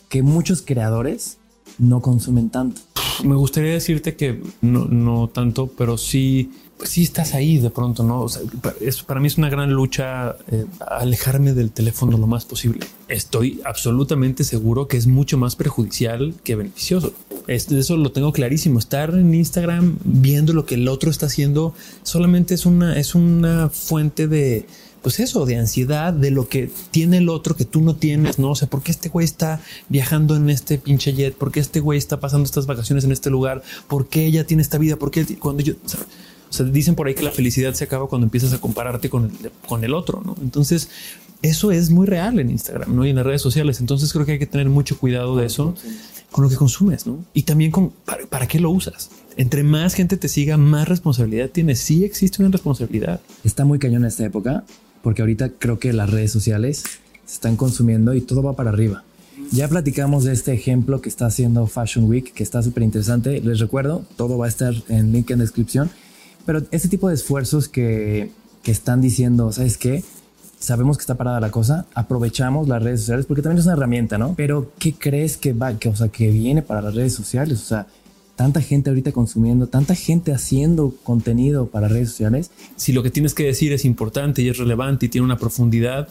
que 0.10 0.24
muchos 0.24 0.62
creadores 0.62 1.38
no 1.78 2.02
consumen 2.02 2.50
tanto. 2.50 2.82
Me 3.24 3.36
gustaría 3.36 3.74
decirte 3.74 4.16
que 4.16 4.42
no, 4.62 4.86
no 4.86 5.28
tanto, 5.28 5.68
pero 5.68 5.98
sí, 5.98 6.52
pues 6.80 6.92
sí 6.92 7.04
estás 7.04 7.34
ahí 7.36 7.60
de 7.60 7.70
pronto, 7.70 8.04
¿no? 8.04 8.22
O 8.22 8.30
sea, 8.30 8.42
es, 8.82 9.04
para 9.04 9.20
mí 9.20 9.28
es 9.28 9.38
una 9.38 9.50
gran 9.50 9.70
lucha 9.72 10.38
eh, 10.50 10.66
alejarme 10.88 11.54
del 11.54 11.72
teléfono 11.72 12.18
lo 12.18 12.26
más 12.26 12.46
posible. 12.46 12.88
Estoy 13.10 13.62
absolutamente 13.66 14.44
seguro 14.46 14.88
que 14.88 14.96
es 14.98 15.06
mucho 15.06 15.38
más 15.38 15.56
perjudicial 15.56 16.34
que 16.44 16.56
beneficioso. 16.56 17.14
Es- 17.48 17.70
eso 17.72 17.98
lo 17.98 18.12
tengo 18.14 18.32
clarísimo. 18.32 18.80
Estar 18.80 19.14
en 19.14 19.34
Instagram 19.34 19.98
viendo 20.06 20.54
lo 20.54 20.66
que 20.66 20.76
el 20.76 20.88
otro 20.88 21.12
está 21.12 21.26
haciendo 21.28 21.74
solamente 22.04 22.54
es 22.56 22.66
una, 22.66 22.98
es 22.98 23.14
una 23.14 23.70
fuente 23.70 24.30
de, 24.30 24.66
pues 25.02 25.20
eso, 25.20 25.46
de 25.46 25.58
ansiedad, 25.58 26.14
de 26.14 26.32
lo 26.32 26.48
que 26.48 26.72
tiene 26.92 27.18
el 27.18 27.28
otro 27.28 27.58
que 27.58 27.66
tú 27.66 27.82
no 27.82 27.96
tienes, 27.98 28.40
¿no? 28.40 28.52
O 28.52 28.56
sea, 28.56 28.70
¿por 28.70 28.84
qué 28.84 28.92
este 28.92 29.10
güey 29.10 29.26
está 29.26 29.60
viajando 29.90 30.38
en 30.38 30.50
este 30.50 30.78
pinche 30.78 31.14
jet? 31.14 31.36
¿Por 31.36 31.52
qué 31.52 31.60
este 31.60 31.82
güey 31.82 31.98
está 31.98 32.22
pasando 32.22 32.46
estas 32.46 32.68
vacaciones 32.68 33.04
en 33.04 33.12
este 33.12 33.30
lugar? 33.30 33.64
¿Por 33.90 34.08
qué 34.08 34.26
ella 34.26 34.46
tiene 34.48 34.64
esta 34.64 34.78
vida? 34.78 34.96
¿Por 34.96 35.12
qué 35.12 35.26
cuando 35.40 35.62
yo... 35.62 35.74
o 35.74 35.90
o 36.50 36.54
sea, 36.54 36.66
dicen 36.66 36.96
por 36.96 37.08
ahí 37.08 37.14
que 37.14 37.24
la 37.24 37.32
felicidad 37.32 37.74
se 37.74 37.84
acaba 37.84 38.08
cuando 38.08 38.26
empiezas 38.26 38.54
a 38.54 38.60
compararte 38.60 39.10
con 39.10 39.26
el, 39.26 39.52
con 39.68 39.84
el 39.84 39.94
otro, 39.94 40.22
¿no? 40.26 40.36
Entonces, 40.42 40.90
eso 41.42 41.72
es 41.72 41.90
muy 41.90 42.08
real 42.08 42.40
en 42.40 42.50
Instagram, 42.50 42.96
¿no? 42.96 43.06
Y 43.06 43.12
en 43.12 43.16
las 43.16 43.26
redes 43.26 43.42
sociales. 43.42 43.80
Entonces, 43.80 44.12
creo 44.12 44.26
que 44.26 44.34
hay 44.34 44.40
que 44.40 44.48
tener 44.48 44.70
mucho 44.70 44.98
cuidado 44.98 45.38
de 45.38 45.46
eso 45.46 45.76
con 46.32 46.44
lo 46.44 46.50
que 46.50 46.56
consumes, 46.56 47.06
¿no? 47.08 47.24
Y 47.34 47.44
también 47.44 47.72
con 47.72 47.92
para, 48.06 48.26
para 48.26 48.48
qué 48.48 48.60
lo 48.60 48.72
usas. 48.72 49.10
Entre 49.38 49.64
más 49.64 49.94
gente 49.94 50.18
te 50.18 50.28
siga, 50.28 50.58
más 50.58 50.88
responsabilidad 50.88 51.50
tienes. 51.50 51.80
Sí 51.80 52.04
existe 52.04 52.42
una 52.42 52.52
responsabilidad. 52.52 53.22
Está 53.44 53.64
muy 53.64 53.80
cañón 53.80 54.06
esta 54.06 54.26
época 54.26 54.64
porque 55.02 55.22
ahorita 55.22 55.50
creo 55.58 55.80
que 55.80 55.94
las 55.94 56.10
redes 56.10 56.32
sociales 56.32 56.84
se 57.26 57.34
están 57.36 57.56
consumiendo 57.56 58.14
y 58.14 58.22
todo 58.22 58.44
va 58.44 58.56
para 58.56 58.70
arriba. 58.70 59.04
Ya 59.52 59.68
platicamos 59.68 60.26
de 60.26 60.34
este 60.34 60.54
ejemplo 60.54 61.02
que 61.02 61.10
está 61.10 61.26
haciendo 61.26 61.66
Fashion 61.66 62.06
Week, 62.06 62.34
que 62.34 62.44
está 62.44 62.62
súper 62.62 62.84
interesante. 62.84 63.42
Les 63.42 63.60
recuerdo, 63.60 64.06
todo 64.16 64.38
va 64.38 64.46
a 64.46 64.50
estar 64.50 64.74
en 64.90 65.12
link 65.12 65.32
en 65.32 65.40
descripción. 65.40 65.90
Pero 66.50 66.64
este 66.72 66.88
tipo 66.88 67.10
de 67.10 67.14
esfuerzos 67.14 67.70
que, 67.70 68.32
que 68.64 68.72
están 68.72 69.02
diciendo, 69.02 69.52
¿sabes 69.52 69.78
qué? 69.78 70.04
Sabemos 70.58 70.98
que 70.98 71.02
está 71.02 71.14
parada 71.14 71.40
la 71.40 71.52
cosa, 71.52 71.86
aprovechamos 71.94 72.68
las 72.68 72.82
redes 72.82 73.02
sociales 73.02 73.28
porque 73.28 73.44
también 73.44 73.60
es 73.60 73.66
una 73.66 73.74
herramienta, 73.74 74.18
¿no? 74.18 74.34
Pero 74.36 74.72
¿qué 74.80 74.96
crees 74.96 75.38
que 75.38 75.54
va, 75.54 75.78
que, 75.78 75.90
o 75.90 75.96
sea, 75.96 76.08
que 76.08 76.32
viene 76.32 76.64
para 76.64 76.82
las 76.82 76.96
redes 76.96 77.14
sociales? 77.14 77.62
O 77.62 77.66
sea, 77.66 77.86
tanta 78.36 78.62
gente 78.62 78.90
ahorita 78.90 79.12
consumiendo, 79.12 79.68
tanta 79.68 79.94
gente 79.94 80.34
haciendo 80.34 80.96
contenido 81.04 81.68
para 81.68 81.88
redes 81.88 82.10
sociales 82.10 82.50
Si 82.78 82.94
lo 82.94 83.04
que 83.04 83.12
tienes 83.12 83.36
que 83.36 83.44
decir 83.44 83.72
es 83.72 83.86
importante 83.86 84.42
y 84.42 84.50
es 84.50 84.58
relevante 84.58 85.06
y 85.06 85.10
tiene 85.10 85.26
una 85.26 85.38
profundidad, 85.38 86.08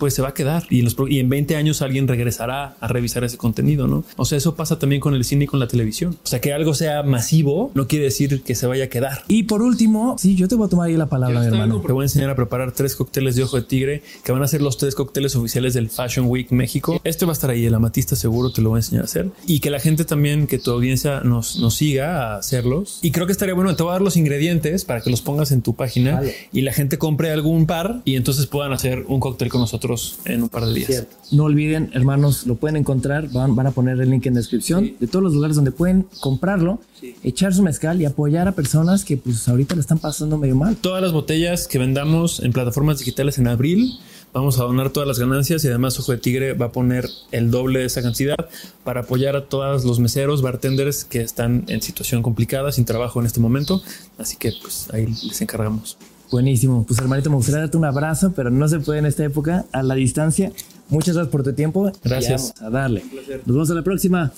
pues 0.00 0.14
se 0.14 0.22
va 0.22 0.28
a 0.30 0.34
quedar 0.34 0.64
y 0.70 0.80
en, 0.80 0.86
los, 0.86 0.94
pro- 0.96 1.06
y 1.06 1.20
en 1.20 1.28
20 1.28 1.54
años 1.54 1.80
alguien 1.82 2.08
regresará 2.08 2.74
a 2.80 2.88
revisar 2.88 3.22
ese 3.22 3.36
contenido, 3.36 3.86
¿no? 3.86 4.02
O 4.16 4.24
sea, 4.24 4.36
eso 4.38 4.56
pasa 4.56 4.78
también 4.80 5.00
con 5.00 5.14
el 5.14 5.24
cine 5.24 5.44
y 5.44 5.46
con 5.46 5.60
la 5.60 5.68
televisión. 5.68 6.16
O 6.24 6.26
sea, 6.26 6.40
que 6.40 6.52
algo 6.52 6.74
sea 6.74 7.04
masivo 7.04 7.70
no 7.74 7.86
quiere 7.86 8.06
decir 8.06 8.42
que 8.42 8.54
se 8.56 8.66
vaya 8.66 8.84
a 8.84 8.88
quedar. 8.88 9.22
Y 9.28 9.44
por 9.44 9.62
último, 9.62 10.16
sí, 10.18 10.34
yo 10.34 10.48
te 10.48 10.54
voy 10.56 10.66
a 10.66 10.70
tomar 10.70 10.88
ahí 10.88 10.96
la 10.96 11.06
palabra, 11.06 11.38
mi 11.40 11.46
hermano. 11.46 11.80
Te 11.80 11.92
voy 11.92 12.02
a 12.02 12.06
enseñar 12.06 12.30
a 12.30 12.34
preparar 12.34 12.72
tres 12.72 12.96
cócteles 12.96 13.36
de 13.36 13.42
ojo 13.44 13.56
de 13.56 13.62
tigre 13.62 14.02
que 14.24 14.32
van 14.32 14.42
a 14.42 14.48
ser 14.48 14.62
los 14.62 14.78
tres 14.78 14.94
cócteles 14.94 15.36
oficiales 15.36 15.74
del 15.74 15.90
Fashion 15.90 16.26
Week 16.26 16.50
México. 16.50 17.00
Este 17.04 17.26
va 17.26 17.32
a 17.32 17.34
estar 17.34 17.50
ahí, 17.50 17.66
el 17.66 17.74
amatista 17.74 18.16
seguro 18.16 18.50
te 18.52 18.62
lo 18.62 18.70
voy 18.70 18.78
a 18.78 18.80
enseñar 18.80 19.02
a 19.02 19.04
hacer. 19.04 19.30
Y 19.46 19.60
que 19.60 19.70
la 19.70 19.80
gente 19.80 20.04
también, 20.06 20.46
que 20.46 20.58
tu 20.58 20.70
audiencia 20.70 21.20
nos, 21.20 21.58
nos 21.58 21.74
siga 21.74 22.34
a 22.34 22.36
hacerlos. 22.38 22.98
Y 23.02 23.10
creo 23.10 23.26
que 23.26 23.32
estaría 23.32 23.54
bueno, 23.54 23.76
te 23.76 23.82
voy 23.82 23.90
a 23.90 23.92
dar 23.94 24.02
los 24.02 24.16
ingredientes 24.16 24.84
para 24.84 25.00
que 25.02 25.10
los 25.10 25.20
pongas 25.20 25.52
en 25.52 25.60
tu 25.62 25.74
página 25.74 26.16
Vale. 26.16 26.34
y 26.52 26.62
la 26.62 26.72
gente 26.72 26.96
compre 26.98 27.30
algún 27.30 27.66
par 27.66 28.00
y 28.04 28.16
entonces 28.16 28.46
puedan 28.46 28.72
hacer 28.72 29.04
un 29.08 29.20
cóctel 29.20 29.48
con 29.50 29.60
nosotros 29.60 29.89
en 30.24 30.42
un 30.42 30.48
par 30.48 30.66
de 30.66 30.74
días. 30.74 31.06
No 31.30 31.44
olviden, 31.44 31.90
hermanos, 31.94 32.46
lo 32.46 32.56
pueden 32.56 32.76
encontrar. 32.76 33.28
Van, 33.30 33.54
van 33.54 33.66
a 33.66 33.70
poner 33.70 34.00
el 34.00 34.10
link 34.10 34.26
en 34.26 34.34
descripción 34.34 34.92
de 34.98 35.06
todos 35.06 35.22
los 35.22 35.34
lugares 35.34 35.56
donde 35.56 35.72
pueden 35.72 36.06
comprarlo, 36.20 36.80
echar 37.22 37.54
su 37.54 37.62
mezcal 37.62 38.00
y 38.00 38.04
apoyar 38.04 38.48
a 38.48 38.52
personas 38.52 39.04
que 39.04 39.16
pues 39.16 39.48
ahorita 39.48 39.74
le 39.74 39.80
están 39.80 39.98
pasando 39.98 40.38
medio 40.38 40.56
mal. 40.56 40.76
Todas 40.76 41.02
las 41.02 41.12
botellas 41.12 41.68
que 41.68 41.78
vendamos 41.78 42.40
en 42.40 42.52
plataformas 42.52 42.98
digitales 42.98 43.38
en 43.38 43.48
abril, 43.48 43.98
vamos 44.32 44.58
a 44.58 44.64
donar 44.64 44.90
todas 44.90 45.06
las 45.06 45.18
ganancias 45.18 45.64
y 45.64 45.68
además 45.68 45.98
Ojo 45.98 46.12
de 46.12 46.18
Tigre 46.18 46.52
va 46.54 46.66
a 46.66 46.72
poner 46.72 47.08
el 47.32 47.50
doble 47.50 47.80
de 47.80 47.86
esa 47.86 48.02
cantidad 48.02 48.48
para 48.84 49.00
apoyar 49.00 49.36
a 49.36 49.46
todos 49.46 49.84
los 49.84 50.00
meseros, 50.00 50.42
bartenders 50.42 51.04
que 51.04 51.20
están 51.20 51.64
en 51.68 51.82
situación 51.82 52.22
complicada, 52.22 52.72
sin 52.72 52.84
trabajo 52.84 53.20
en 53.20 53.26
este 53.26 53.40
momento. 53.40 53.82
Así 54.18 54.36
que 54.36 54.52
pues 54.60 54.88
ahí 54.92 55.06
les 55.06 55.40
encargamos. 55.40 55.96
Buenísimo. 56.30 56.84
Pues 56.86 56.98
hermanito, 57.00 57.30
me 57.30 57.36
gustaría 57.36 57.60
darte 57.60 57.76
un 57.76 57.84
abrazo, 57.84 58.32
pero 58.34 58.50
no 58.50 58.68
se 58.68 58.78
puede 58.80 59.00
en 59.00 59.06
esta 59.06 59.24
época 59.24 59.64
a 59.72 59.82
la 59.82 59.94
distancia. 59.94 60.52
Muchas 60.88 61.14
gracias 61.14 61.32
por 61.32 61.42
tu 61.42 61.52
tiempo. 61.52 61.90
Gracias. 62.04 62.54
A 62.60 62.70
darle. 62.70 63.02
Nos 63.46 63.46
vemos 63.46 63.70
a 63.70 63.74
la 63.74 63.82
próxima. 63.82 64.32